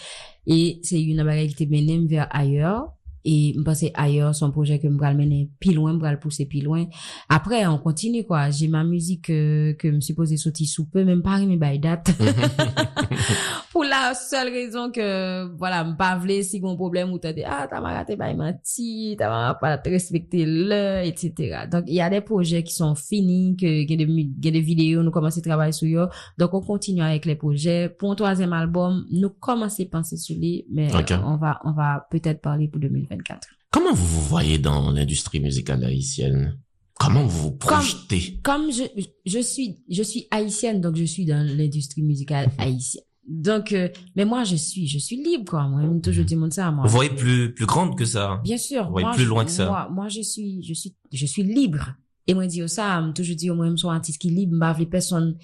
Et 0.46 0.80
c'est 0.84 1.02
une 1.02 1.24
bagarre 1.24 1.54
qui 1.56 1.66
vers 2.08 2.28
ailleurs. 2.30 2.94
Et 3.30 3.54
me 3.58 3.64
penser 3.64 3.92
ailleurs, 3.94 4.34
son 4.34 4.52
projet 4.52 4.80
que 4.80 4.88
me 4.88 4.98
le 5.06 5.14
mener 5.14 5.50
plus 5.60 5.74
loin, 5.74 5.92
me 5.92 6.10
le 6.10 6.18
pousser 6.18 6.46
plus 6.46 6.62
loin. 6.62 6.86
Après, 7.28 7.68
on 7.68 7.78
continue, 7.78 8.24
quoi. 8.24 8.52
J'ai 8.52 8.70
ma 8.70 8.86
musique 8.86 9.30
euh, 9.30 9.74
que 9.74 9.90
me 9.90 10.00
suis 10.00 10.14
posé 10.14 10.38
sortir 10.38 10.66
sous 10.66 10.86
peu, 10.86 11.04
même 11.04 11.22
pas 11.22 11.38
mes 11.40 11.58
by 11.58 11.78
date. 11.78 12.12
Pour 13.74 13.84
la 13.84 14.14
seule 14.14 14.48
raison 14.48 14.92
que, 14.92 15.46
voilà, 15.58 15.84
me 15.84 15.98
pas 15.98 16.16
vle 16.16 16.42
si 16.42 16.62
gon 16.62 16.78
problème 16.78 17.12
ou 17.12 17.20
t'as 17.20 17.34
dit, 17.34 17.44
ah, 17.46 17.68
t'as 17.70 17.82
raté 17.82 18.16
by 18.16 18.34
menti, 18.34 19.18
t'as 19.20 19.54
pas 19.56 19.82
respecté 19.86 20.46
l'heure, 20.46 21.04
etc. 21.04 21.66
Donc, 21.70 21.84
il 21.88 21.96
y 21.96 22.02
a 22.02 22.10
des 22.10 22.22
projets 22.22 22.64
qui 22.64 22.74
sont 22.74 22.96
finis, 22.96 23.58
que, 23.58 23.66
il 23.66 23.92
y 23.92 23.94
a 23.94 24.06
des, 24.06 24.52
des 24.52 24.62
vidéos, 24.62 25.04
nous 25.04 25.12
commençons 25.12 25.40
à 25.40 25.44
travailler 25.44 25.74
sur 25.74 26.02
eux. 26.02 26.08
Donc, 26.38 26.54
on 26.54 26.62
continue 26.62 27.02
avec 27.02 27.26
les 27.26 27.36
projets. 27.36 27.90
Pour 27.90 28.10
un 28.10 28.16
troisième 28.16 28.54
album, 28.54 29.06
nous 29.12 29.32
commençons 29.32 29.84
à 29.84 29.86
penser 29.86 30.16
sur 30.16 30.38
lui, 30.38 30.66
mais 30.72 30.88
on 31.26 31.36
va, 31.36 31.60
on 31.66 31.74
va 31.74 32.08
peut-être 32.10 32.42
parler 32.42 32.70
pour 32.70 32.80
2024. 33.18 33.48
Comment 33.72 33.94
vous 33.94 34.06
vous 34.08 34.22
voyez 34.22 34.58
dans 34.58 34.92
l'industrie 34.92 35.40
musicale 35.40 35.84
haïtienne? 35.84 36.58
Comment 37.00 37.26
vous 37.26 37.42
vous 37.44 37.52
projetez? 37.52 38.40
comme 38.44 38.72
je, 38.72 38.84
je 39.26 39.40
suis, 39.40 39.78
je 39.90 40.02
suis 40.02 40.28
haïtienne, 40.32 40.82
donc 40.82 40.96
je 40.96 41.04
suis 41.04 41.26
dans 41.26 41.46
l'industrie 41.46 42.02
musicale 42.02 42.50
haïtienne. 42.58 43.04
Donc, 43.28 43.74
euh, 43.74 43.90
mais 44.16 44.24
moi, 44.24 44.46
je 44.46 44.56
suis, 44.56 44.88
je 44.88 44.98
suis 44.98 45.18
libre, 45.22 45.44
quoi. 45.52 45.68
Moi, 45.68 45.82
même 45.82 46.00
toujours 46.02 46.24
dire 46.24 46.40
ça, 46.50 46.72
moi. 46.72 46.86
Vous 46.86 46.92
voyez 46.92 47.10
plus 47.10 47.54
plus 47.54 47.66
grande 47.66 47.98
que 47.98 48.06
ça? 48.06 48.40
Bien 48.44 48.58
sûr. 48.58 48.86
Vous 48.86 48.92
voyez 48.92 49.06
moi, 49.06 49.14
plus 49.16 49.26
je- 49.26 49.30
loin 49.30 49.44
que 49.46 49.52
ça? 49.52 49.66
Moi, 49.66 49.90
moi, 49.92 50.08
je 50.08 50.22
suis, 50.22 50.64
je 50.64 50.74
suis, 50.74 50.96
je 51.12 51.26
suis 51.26 51.44
libre. 51.44 51.94
Et 52.26 52.34
moi, 52.34 52.48
dire 52.48 52.70
ça, 52.70 53.02
me 53.02 53.12
toujours 53.12 53.36
dire, 53.36 53.54
moi, 53.54 53.70
je 53.70 53.76
suis 53.76 53.88
un 53.88 53.92
artiste 53.92 54.20
qui 54.22 54.30
est 54.30 54.32
libre, 54.32 54.56
m'bavle 54.56 54.86
personne, 54.88 55.38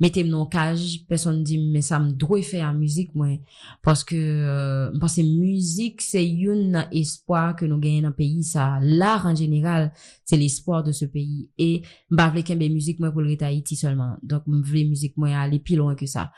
mettez 0.00 0.24
dans 0.24 0.46
cage, 0.46 1.04
personne 1.06 1.44
dit, 1.44 1.58
mais 1.58 1.82
ça 1.82 1.98
me 1.98 2.12
doit 2.12 2.42
faire 2.42 2.66
la 2.66 2.72
musique, 2.72 3.14
moi. 3.14 3.38
Parce 3.82 4.02
que, 4.02 4.16
euh, 4.16 4.90
parce 4.98 5.16
que 5.16 5.20
musique, 5.20 6.00
c'est 6.00 6.26
une 6.26 6.86
espoir 6.90 7.54
que 7.54 7.66
nous 7.66 7.78
gagnons 7.78 8.08
dans 8.08 8.12
pays, 8.12 8.42
ça. 8.42 8.78
L'art, 8.82 9.26
en 9.26 9.34
général, 9.34 9.92
c'est 10.24 10.38
l'espoir 10.38 10.82
de 10.82 10.92
ce 10.92 11.04
pays. 11.04 11.50
Et, 11.58 11.82
m'bavle 12.10 12.42
qu'un 12.42 12.56
musique, 12.56 12.98
moi, 12.98 13.12
pour 13.12 13.20
le 13.20 13.36
Haïti 13.42 13.76
seulement. 13.76 14.16
Donc, 14.22 14.46
m'vle 14.46 14.88
musique, 14.88 15.16
moi, 15.18 15.28
aller 15.36 15.58
plus 15.58 15.76
loin 15.76 15.94
que 15.94 16.06
ça. 16.06 16.32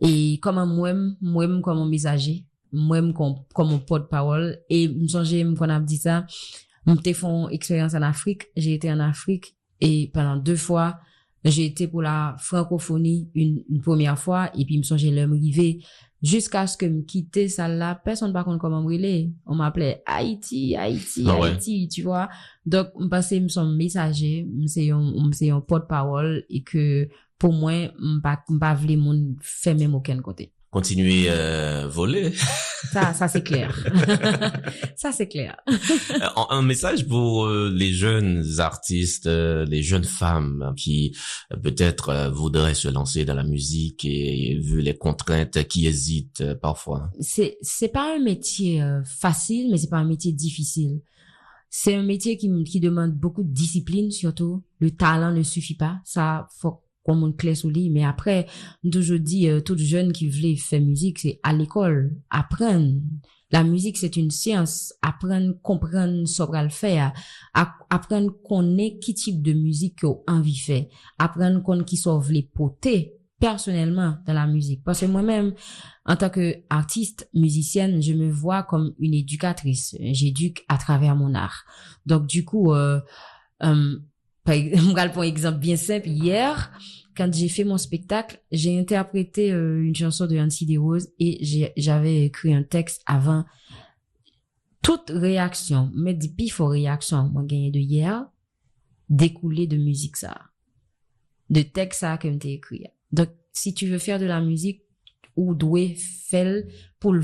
Et 0.00 0.38
comment 0.42 0.66
moi, 0.66 0.94
moi, 1.20 1.46
comme 1.60 1.78
un 1.78 1.88
messager, 1.88 2.46
moi, 2.72 3.00
comme, 3.12 3.34
comme 3.54 3.80
porte-parole, 3.84 4.58
et 4.70 4.88
me 4.88 5.06
songe, 5.06 5.34
qu'on 5.56 5.68
a 5.68 5.78
dit 5.78 5.98
ça, 5.98 6.26
m'te 6.86 7.12
font 7.12 7.48
expérience 7.50 7.94
en 7.94 8.02
Afrique, 8.02 8.44
j'ai 8.56 8.74
été 8.74 8.90
en 8.90 9.00
Afrique, 9.00 9.56
et 9.80 10.10
pendant 10.12 10.36
deux 10.36 10.56
fois, 10.56 10.98
j'ai 11.50 11.66
été 11.66 11.88
pour 11.88 12.02
la 12.02 12.36
francophonie 12.38 13.28
une, 13.34 13.62
une 13.68 13.80
première 13.80 14.18
fois, 14.18 14.50
et 14.56 14.64
puis 14.64 14.78
me 14.78 14.82
songe 14.82 15.04
l'homme 15.04 15.32
rivé, 15.32 15.80
jusqu'à 16.22 16.66
ce 16.66 16.76
que 16.76 16.86
me 16.86 17.02
quitte 17.02 17.48
ça 17.48 17.68
là, 17.68 17.94
personne 17.94 18.32
par 18.32 18.44
contre 18.44 18.58
comment 18.58 18.80
me 18.80 18.86
relayer. 18.86 19.32
On 19.46 19.54
m'appelait 19.54 20.02
Haïti, 20.06 20.74
Haïti, 20.74 21.24
Ah 21.28 21.38
ouais. 21.38 21.50
Haïti, 21.50 21.88
tu 21.88 22.02
vois. 22.02 22.28
Donc, 22.64 22.88
me 22.98 23.08
passé, 23.08 23.40
me 23.40 23.48
son 23.48 23.66
messager, 23.66 24.48
me 24.50 24.66
c'est 24.66 24.90
un, 25.50 25.60
porte-parole, 25.60 26.44
et 26.48 26.62
que, 26.62 27.08
pour 27.38 27.52
moi, 27.52 27.72
me 28.00 28.20
pas, 28.20 28.42
me 28.48 28.58
pas 28.58 28.76
fait 29.40 29.74
même 29.74 29.94
aucun 29.94 30.18
côté. 30.20 30.52
Continuez 30.74 31.26
euh, 31.28 31.86
voler. 31.86 32.32
Ça, 32.92 33.14
ça 33.14 33.28
c'est 33.28 33.42
clair. 33.42 33.74
ça 34.96 35.10
c'est 35.10 35.26
clair. 35.26 35.56
un, 35.66 36.46
un 36.50 36.62
message 36.62 37.06
pour 37.08 37.46
euh, 37.46 37.70
les 37.72 37.92
jeunes 37.92 38.44
artistes, 38.58 39.26
euh, 39.26 39.64
les 39.64 39.82
jeunes 39.82 40.04
femmes 40.04 40.74
qui 40.76 41.16
euh, 41.52 41.56
peut-être 41.56 42.08
euh, 42.10 42.30
voudraient 42.30 42.74
se 42.74 42.88
lancer 42.88 43.24
dans 43.24 43.34
la 43.34 43.42
musique 43.44 44.04
et, 44.04 44.58
vu 44.60 44.80
les 44.80 44.96
contraintes 44.96 45.66
qui 45.66 45.86
hésitent 45.86 46.42
euh, 46.42 46.54
parfois. 46.54 47.10
c'est 47.20 47.56
c'est 47.62 47.88
pas 47.88 48.14
un 48.16 48.20
métier 48.20 48.82
euh, 48.82 49.02
facile, 49.04 49.70
mais 49.70 49.78
c'est 49.78 49.90
pas 49.90 49.98
un 49.98 50.04
métier 50.04 50.32
difficile. 50.32 51.00
C'est 51.70 51.94
un 51.94 52.02
métier 52.04 52.36
qui, 52.36 52.48
qui 52.64 52.80
demande 52.80 53.12
beaucoup 53.12 53.42
de 53.42 53.52
discipline 53.52 54.10
surtout. 54.10 54.62
Le 54.78 54.90
talent 54.90 55.32
ne 55.32 55.42
suffit 55.42 55.76
pas. 55.76 56.00
Ça, 56.04 56.46
faut 56.60 56.83
qu'on 57.04 57.14
monte 57.14 57.36
clair 57.36 57.56
sur 57.56 57.70
lui. 57.70 57.90
Mais 57.90 58.04
après, 58.04 58.46
toujours 58.90 59.20
dit, 59.20 59.48
euh, 59.48 59.60
tout 59.60 59.78
jeune 59.78 60.12
qui 60.12 60.28
voulait 60.28 60.56
faire 60.56 60.80
musique, 60.80 61.20
c'est 61.20 61.38
à 61.42 61.52
l'école, 61.52 62.16
apprendre. 62.30 63.00
La 63.50 63.62
musique, 63.62 63.98
c'est 63.98 64.16
une 64.16 64.32
science. 64.32 64.94
Apprendre, 65.00 65.54
comprendre, 65.62 66.26
savoir 66.26 66.64
le 66.64 66.70
faire. 66.70 67.12
App- 67.52 67.86
Apprendre 67.88 68.32
qu'on 68.42 68.76
qui 69.00 69.14
type 69.14 69.42
de 69.42 69.52
musique 69.52 70.00
qu'on 70.00 70.22
envie 70.26 70.56
faire. 70.56 70.86
Apprendre 71.18 71.62
qu'on 71.62 71.84
qui 71.84 71.96
sauve 71.96 72.32
les 72.32 72.42
poter 72.42 73.12
personnellement 73.38 74.16
dans 74.26 74.32
la 74.32 74.46
musique. 74.46 74.82
Parce 74.82 75.00
que 75.00 75.06
moi-même, 75.06 75.54
en 76.06 76.16
tant 76.16 76.30
que 76.30 76.56
artiste, 76.70 77.28
musicienne, 77.34 78.02
je 78.02 78.14
me 78.14 78.28
vois 78.30 78.64
comme 78.64 78.94
une 78.98 79.14
éducatrice. 79.14 79.94
J'éduque 80.00 80.64
à 80.68 80.78
travers 80.78 81.14
mon 81.14 81.34
art. 81.34 81.64
Donc, 82.06 82.26
du 82.26 82.44
coup, 82.44 82.72
euh, 82.72 83.00
euh, 83.62 83.98
par 84.44 84.54
exemple, 84.54 84.94
un 84.94 85.22
exemple 85.22 85.58
bien 85.58 85.76
simple, 85.76 86.08
hier, 86.08 86.72
quand 87.16 87.32
j'ai 87.32 87.48
fait 87.48 87.64
mon 87.64 87.78
spectacle, 87.78 88.40
j'ai 88.52 88.78
interprété 88.78 89.52
euh, 89.52 89.82
une 89.82 89.94
chanson 89.94 90.26
de 90.26 90.36
Nancy 90.36 90.66
Des 90.66 90.78
Roses 90.78 91.08
et 91.18 91.38
j'ai- 91.44 91.72
j'avais 91.76 92.24
écrit 92.26 92.54
un 92.54 92.62
texte 92.62 93.02
avant. 93.06 93.44
Toute 94.82 95.10
réaction, 95.10 95.90
mais 95.96 96.14
depuis 96.14 96.48
faut 96.50 96.66
réaction, 96.68 97.28
moi 97.30 97.42
gagné 97.42 97.72
de 97.72 97.80
hier, 97.80 98.24
découlé 99.10 99.66
de 99.66 99.76
musique 99.78 100.16
ça. 100.16 100.50
De 101.50 101.62
texte 101.62 102.00
ça 102.00 102.18
que 102.18 102.28
m'était 102.28 102.52
écrit. 102.52 102.84
Donc, 103.12 103.28
si 103.52 103.74
tu 103.74 103.86
veux 103.86 103.98
faire 103.98 104.18
de 104.18 104.26
la 104.26 104.40
musique, 104.40 104.82
ou 105.36 105.54
doué 105.54 105.96
faire 105.96 106.62
pour 107.00 107.12
le 107.12 107.20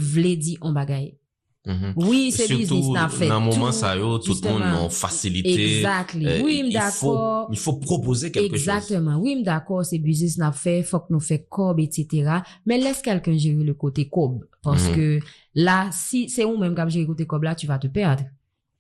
on 0.62 0.72
bagaille. 0.72 1.19
Mhm. 1.66 1.92
Oui, 1.96 2.32
c'est 2.32 2.48
business 2.48 2.88
n'a 2.88 3.08
fait. 3.10 3.28
dans 3.28 3.36
un 3.36 3.40
moment 3.40 3.66
tout, 3.66 3.72
ça 3.72 3.94
yo, 3.94 4.18
tout 4.18 4.34
le 4.42 4.48
monde 4.48 4.62
en 4.62 4.88
facilité. 4.88 5.76
Exactly. 5.78 6.26
Euh, 6.26 6.40
oui, 6.42 6.72
d'accord. 6.72 7.48
il 7.52 7.58
faut 7.58 7.74
proposer 7.74 8.30
quelque 8.30 8.56
chose. 8.56 8.66
Exactement. 8.68 9.16
Oui, 9.18 9.42
d'accord, 9.42 9.84
c'est 9.84 9.98
business 9.98 10.38
n'a 10.38 10.52
fait, 10.52 10.82
faut 10.82 11.00
que 11.00 11.06
nous 11.12 11.20
fait 11.20 11.46
cob, 11.50 11.78
etc. 11.78 12.38
Mais 12.64 12.78
laisse 12.78 13.02
quelqu'un 13.02 13.36
gérer 13.36 13.62
le 13.62 13.74
côté 13.74 14.08
cob. 14.08 14.46
Parce 14.62 14.88
Mhm. 14.88 14.94
que 14.96 15.20
là, 15.54 15.90
si 15.92 16.30
c'est 16.30 16.44
ou 16.44 16.56
même 16.56 16.74
comme 16.74 16.88
gérer 16.88 17.04
le 17.04 17.08
côté 17.08 17.26
cob 17.26 17.42
là, 17.42 17.54
tu 17.54 17.66
vas 17.66 17.78
te 17.78 17.88
perdre. 17.88 18.24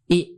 Et 0.08 0.36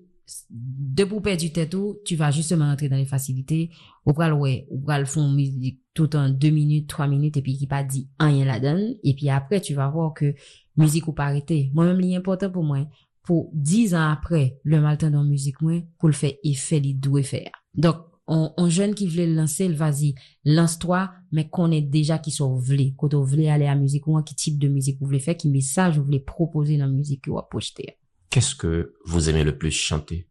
de 0.51 1.05
pour 1.05 1.23
perdre 1.23 1.41
du 1.41 1.53
tout, 1.53 1.99
tu 2.05 2.17
vas 2.17 2.31
justement 2.31 2.67
entrer 2.67 2.89
dans 2.89 2.97
les 2.97 3.07
facilités. 3.07 3.71
Ou 4.07 4.13
pral 4.13 4.33
ouais, 4.33 4.67
ou 4.71 4.81
pral 4.81 5.07
musique 5.33 5.81
tout 5.95 6.15
en 6.17 6.29
deux 6.29 6.51
minutes, 6.51 6.89
trois 6.89 7.07
minutes, 7.07 7.37
et 7.37 7.43
puis 7.43 7.57
qui 7.57 7.67
pas 7.67 7.85
dit 7.85 8.09
rien 8.19 8.45
là-dedans. 8.45 8.95
Et 9.03 9.15
puis 9.15 9.29
après, 9.29 9.61
tu 9.61 9.75
vas 9.75 9.89
voir 9.89 10.15
que 10.15 10.35
musique 10.77 11.09
ou 11.09 11.13
pas 11.13 11.27
arrêter. 11.27 11.71
Moi-même, 11.75 12.01
l'important 12.01 12.51
pour 12.51 12.65
moi, 12.65 12.89
pour 13.23 13.51
dix 13.53 13.95
ans 13.95 14.11
après, 14.11 14.59
le 14.65 14.81
matin 14.81 15.11
dans 15.11 15.25
musique, 15.25 15.61
moi, 15.61 15.83
pour 15.99 16.09
le 16.09 16.15
faire 16.15 16.33
effet, 16.43 16.81
il 16.83 16.99
doit 16.99 17.23
faire. 17.23 17.51
Donc, 17.75 17.97
on, 18.27 18.69
jeune 18.69 18.95
qui 18.95 19.07
voulait 19.07 19.27
lancer, 19.27 19.69
vas-y, 19.69 20.15
lance-toi, 20.45 21.11
mais 21.33 21.49
qu'on 21.49 21.71
est 21.71 21.83
déjà 21.83 22.19
qui 22.19 22.31
sont 22.31 22.55
voulés. 22.55 22.95
Quand 22.97 23.13
on 23.15 23.23
voulait 23.23 23.51
aller 23.51 23.67
à 23.67 23.75
musique, 23.75 24.07
ou 24.07 24.21
qui 24.23 24.35
type 24.35 24.59
de 24.59 24.69
musique 24.69 24.99
vous 25.01 25.07
voulez 25.07 25.19
faire, 25.19 25.37
qui 25.37 25.49
message 25.49 25.99
vous 25.99 26.05
voulez 26.05 26.21
proposer 26.21 26.79
dans 26.79 26.87
la 26.87 26.93
musique 26.93 27.23
que 27.23 27.31
vous 27.31 27.41
projeter. 27.51 27.99
Qu'est-ce 28.33 28.55
que 28.55 28.95
vous 29.05 29.29
aimez 29.29 29.45
le 29.45 29.59
plus 29.59 29.71
chanter? 29.71 30.27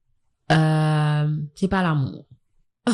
Euh, 0.51 1.27
c'est 1.53 1.67
pas 1.67 1.83
l'amour. 1.83 2.25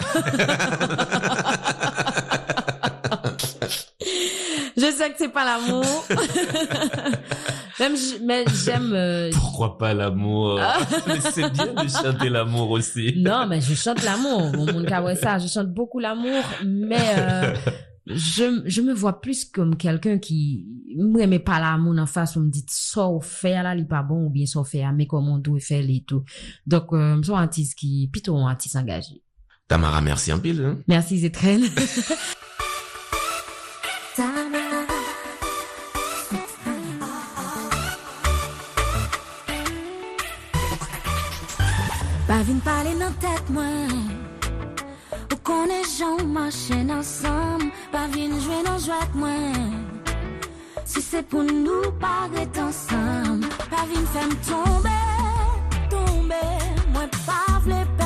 Je 4.75 4.91
sais 4.91 5.09
que 5.09 5.15
c'est 5.17 5.29
pas 5.29 5.45
l'amour. 5.45 5.85
Même, 7.79 7.95
mais 8.23 8.43
j'aime, 8.65 8.91
euh, 8.93 9.29
Pourquoi 9.31 9.77
pas 9.77 9.93
l'amour? 9.93 10.59
Mais 11.07 11.21
c'est 11.21 11.49
bien 11.51 11.67
de 11.73 11.87
chanter 11.87 12.27
l'amour 12.27 12.71
aussi. 12.71 13.13
Non, 13.17 13.45
mais 13.47 13.61
je 13.61 13.75
chante 13.75 14.03
l'amour. 14.03 14.51
Mon 14.51 14.83
ça, 15.15 15.37
je 15.37 15.47
chante 15.47 15.67
beaucoup 15.67 15.99
l'amour, 15.99 16.43
mais 16.65 17.13
euh, 17.19 17.53
je, 18.07 18.81
me 18.81 18.93
vois 18.93 19.21
plus 19.21 19.45
comme 19.45 19.75
quelqu'un 19.75 20.17
qui 20.17 20.65
m'aimait 20.95 21.39
pas 21.39 21.59
la 21.59 21.77
mon 21.77 21.97
en 21.97 22.05
face 22.05 22.37
on 22.37 22.41
me 22.41 22.49
dit 22.49 22.65
ça 22.67 23.07
ou 23.09 23.19
faire 23.19 23.63
là 23.63 23.75
il 23.75 23.87
pas 23.87 24.03
bon 24.03 24.25
ou 24.25 24.29
bien 24.29 24.45
ça 24.45 24.63
faire 24.63 24.87
ah, 24.89 24.93
mais 24.93 25.07
comment 25.07 25.35
on 25.35 25.39
doit 25.39 25.59
faire 25.59 25.83
et 25.87 26.03
tout. 26.05 26.23
Donc 26.65 26.93
euh, 26.93 27.17
je 27.17 27.23
suis 27.23 27.33
un 27.33 27.37
artiste 27.37 27.77
qui 27.77 28.07
plutôt 28.11 28.37
un 28.37 28.49
artiste 28.49 28.75
engagé. 28.75 29.21
Tamara 29.67 30.01
merci 30.01 30.31
un 30.31 30.39
pile 30.39 30.63
hein. 30.63 30.77
merci 30.87 31.19
Zetrel 31.19 31.63
Pas 42.27 42.43
Konen 45.47 45.85
jan 45.97 46.27
machen 46.33 46.89
ansam 46.91 47.71
Pa 47.91 48.07
vin 48.11 48.33
jwen 48.43 48.67
an 48.67 48.79
jwak 48.83 49.13
mwen. 49.15 49.87
Si 50.83 51.01
se 51.01 51.21
pou 51.23 51.43
nou 51.43 51.91
paret 52.01 52.59
ansam 52.59 53.39
Pa 53.71 53.85
vin 53.87 54.07
fem 54.11 54.35
tombe 54.49 54.97
Tombe 55.89 56.43
Mwen 56.91 57.09
pa 57.23 57.39
vle 57.63 57.79
pa 57.95 57.96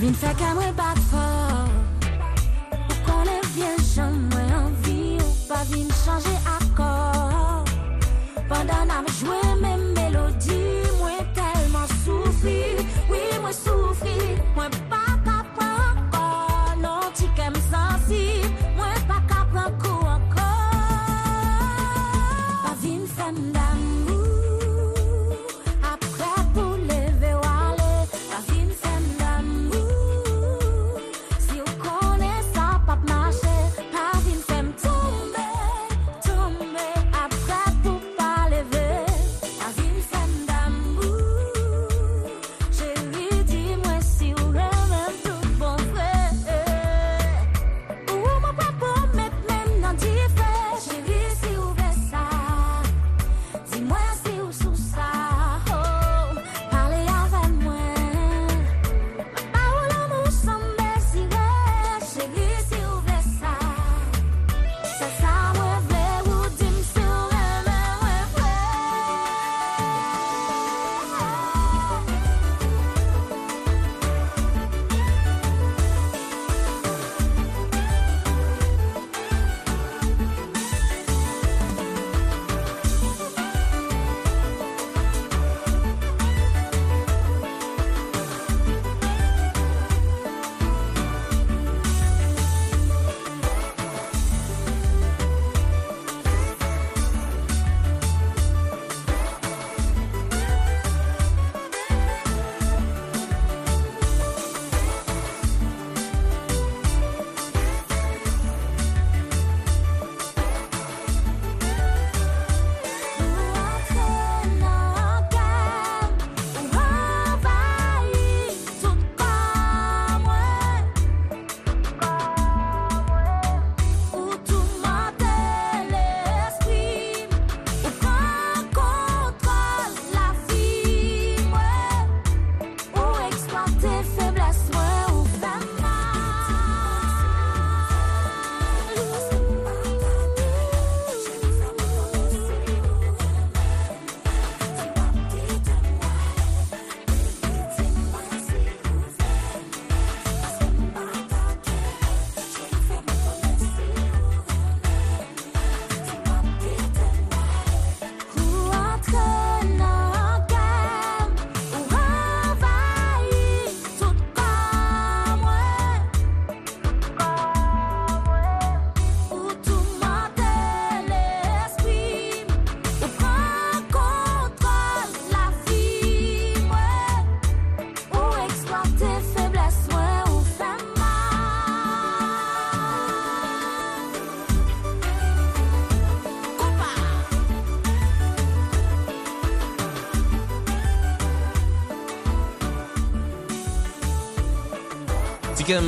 Vinta 0.00 0.32
ka 0.32 0.54
mwen 0.56 0.72
bat 0.76 0.96
fò 1.10 1.24
Ou 2.88 2.96
konè 3.04 3.36
vyen 3.52 3.76
jan 3.92 4.14
mwen 4.30 4.54
anvi 4.56 5.18
Ou 5.20 5.34
pa 5.44 5.60
vin 5.68 5.92
chanje 6.00 6.32
akor 6.56 7.68
Pendan 8.48 8.88
nan 8.88 9.04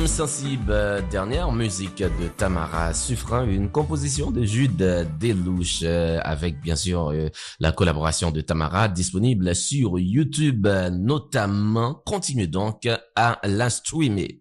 Sensible, 0.07 1.03
dernière 1.11 1.51
musique 1.51 2.01
de 2.01 2.27
Tamara 2.35 2.93
Suffren, 2.93 3.47
une 3.47 3.69
composition 3.69 4.31
de 4.31 4.43
Jude 4.43 5.07
Delouche, 5.19 5.81
euh, 5.83 6.19
avec 6.23 6.59
bien 6.61 6.75
sûr 6.75 7.11
euh, 7.11 7.29
la 7.59 7.71
collaboration 7.71 8.31
de 8.31 8.41
Tamara, 8.41 8.87
disponible 8.87 9.55
sur 9.55 9.99
YouTube 9.99 10.65
euh, 10.65 10.89
notamment. 10.89 12.01
Continue 12.05 12.47
donc 12.47 12.87
à 13.15 13.39
la 13.43 13.69
streamer. 13.69 14.39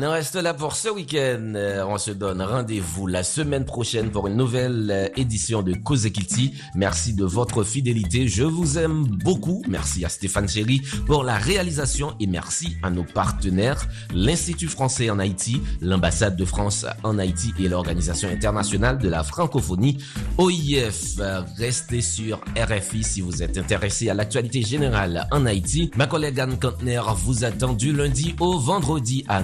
On 0.00 0.02
en 0.02 0.12
reste 0.12 0.36
là 0.36 0.54
pour 0.54 0.76
ce 0.76 0.88
week-end. 0.88 1.52
Euh, 1.54 1.84
On 1.86 1.98
se 1.98 2.10
donne 2.10 2.40
rendez-vous 2.40 3.06
la 3.06 3.22
semaine 3.22 3.66
prochaine 3.66 4.10
pour 4.10 4.28
une 4.28 4.36
nouvelle 4.36 4.88
euh, 4.90 5.08
édition 5.16 5.62
de 5.62 5.74
Kitty. 5.74 6.54
Merci 6.74 7.12
de 7.12 7.24
votre 7.24 7.64
fidélité. 7.64 8.26
Je 8.26 8.44
vous 8.44 8.78
aime 8.78 9.04
beaucoup. 9.04 9.62
Merci 9.68 10.04
à 10.04 10.08
Stéphane 10.08 10.48
Chéry 10.48 10.80
pour 11.06 11.22
la 11.22 11.34
réalisation 11.36 12.14
et 12.18 12.26
merci 12.26 12.78
à 12.82 12.88
nos 12.88 13.04
partenaires, 13.04 13.86
l'Institut 14.14 14.68
français 14.68 15.10
en 15.10 15.18
Haïti, 15.18 15.60
l'ambassade 15.82 16.36
de 16.36 16.44
France 16.46 16.86
en 17.02 17.18
Haïti 17.18 17.52
et 17.58 17.68
l'Organisation 17.68 18.28
internationale 18.30 18.98
de 18.98 19.08
la 19.08 19.22
francophonie, 19.22 19.98
OIF. 20.38 21.16
Restez 21.58 22.00
sur 22.00 22.40
RFI 22.56 23.04
si 23.04 23.20
vous 23.20 23.42
êtes 23.42 23.58
intéressé 23.58 24.08
à 24.08 24.14
l'actualité 24.14 24.62
générale 24.62 25.26
en 25.30 25.44
Haïti. 25.44 25.90
Ma 25.96 26.06
collègue 26.06 26.40
Anne 26.40 26.58
Kantner 26.58 27.02
vous 27.16 27.44
attend 27.44 27.74
du 27.74 27.92
lundi 27.92 28.34
au 28.40 28.58
vendredi 28.58 29.24
à 29.28 29.42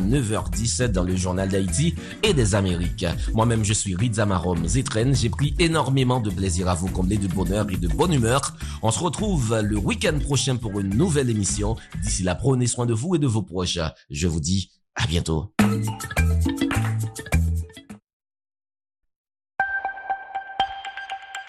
9h10 0.50 0.88
dans 0.88 1.02
le 1.02 1.16
journal 1.16 1.48
d'Haïti 1.48 1.94
et 2.22 2.32
des 2.32 2.54
Amériques. 2.54 3.06
Moi-même, 3.34 3.64
je 3.64 3.72
suis 3.72 3.94
Rizamarom 3.94 4.66
Zetren. 4.66 5.14
J'ai 5.14 5.28
pris 5.28 5.54
énormément 5.58 6.20
de 6.20 6.30
plaisir 6.30 6.68
à 6.68 6.74
vous 6.74 6.88
combler 6.88 7.18
de 7.18 7.28
bonheur 7.28 7.66
et 7.70 7.76
de 7.76 7.88
bonne 7.88 8.12
humeur. 8.12 8.56
On 8.82 8.90
se 8.90 9.00
retrouve 9.00 9.60
le 9.60 9.76
week-end 9.76 10.18
prochain 10.18 10.56
pour 10.56 10.78
une 10.80 10.94
nouvelle 10.94 11.30
émission. 11.30 11.76
D'ici 12.02 12.22
là, 12.22 12.34
prenez 12.34 12.66
soin 12.66 12.86
de 12.86 12.94
vous 12.94 13.14
et 13.14 13.18
de 13.18 13.26
vos 13.26 13.42
proches. 13.42 13.78
Je 14.10 14.28
vous 14.28 14.40
dis 14.40 14.70
à 14.94 15.06
bientôt. 15.06 15.52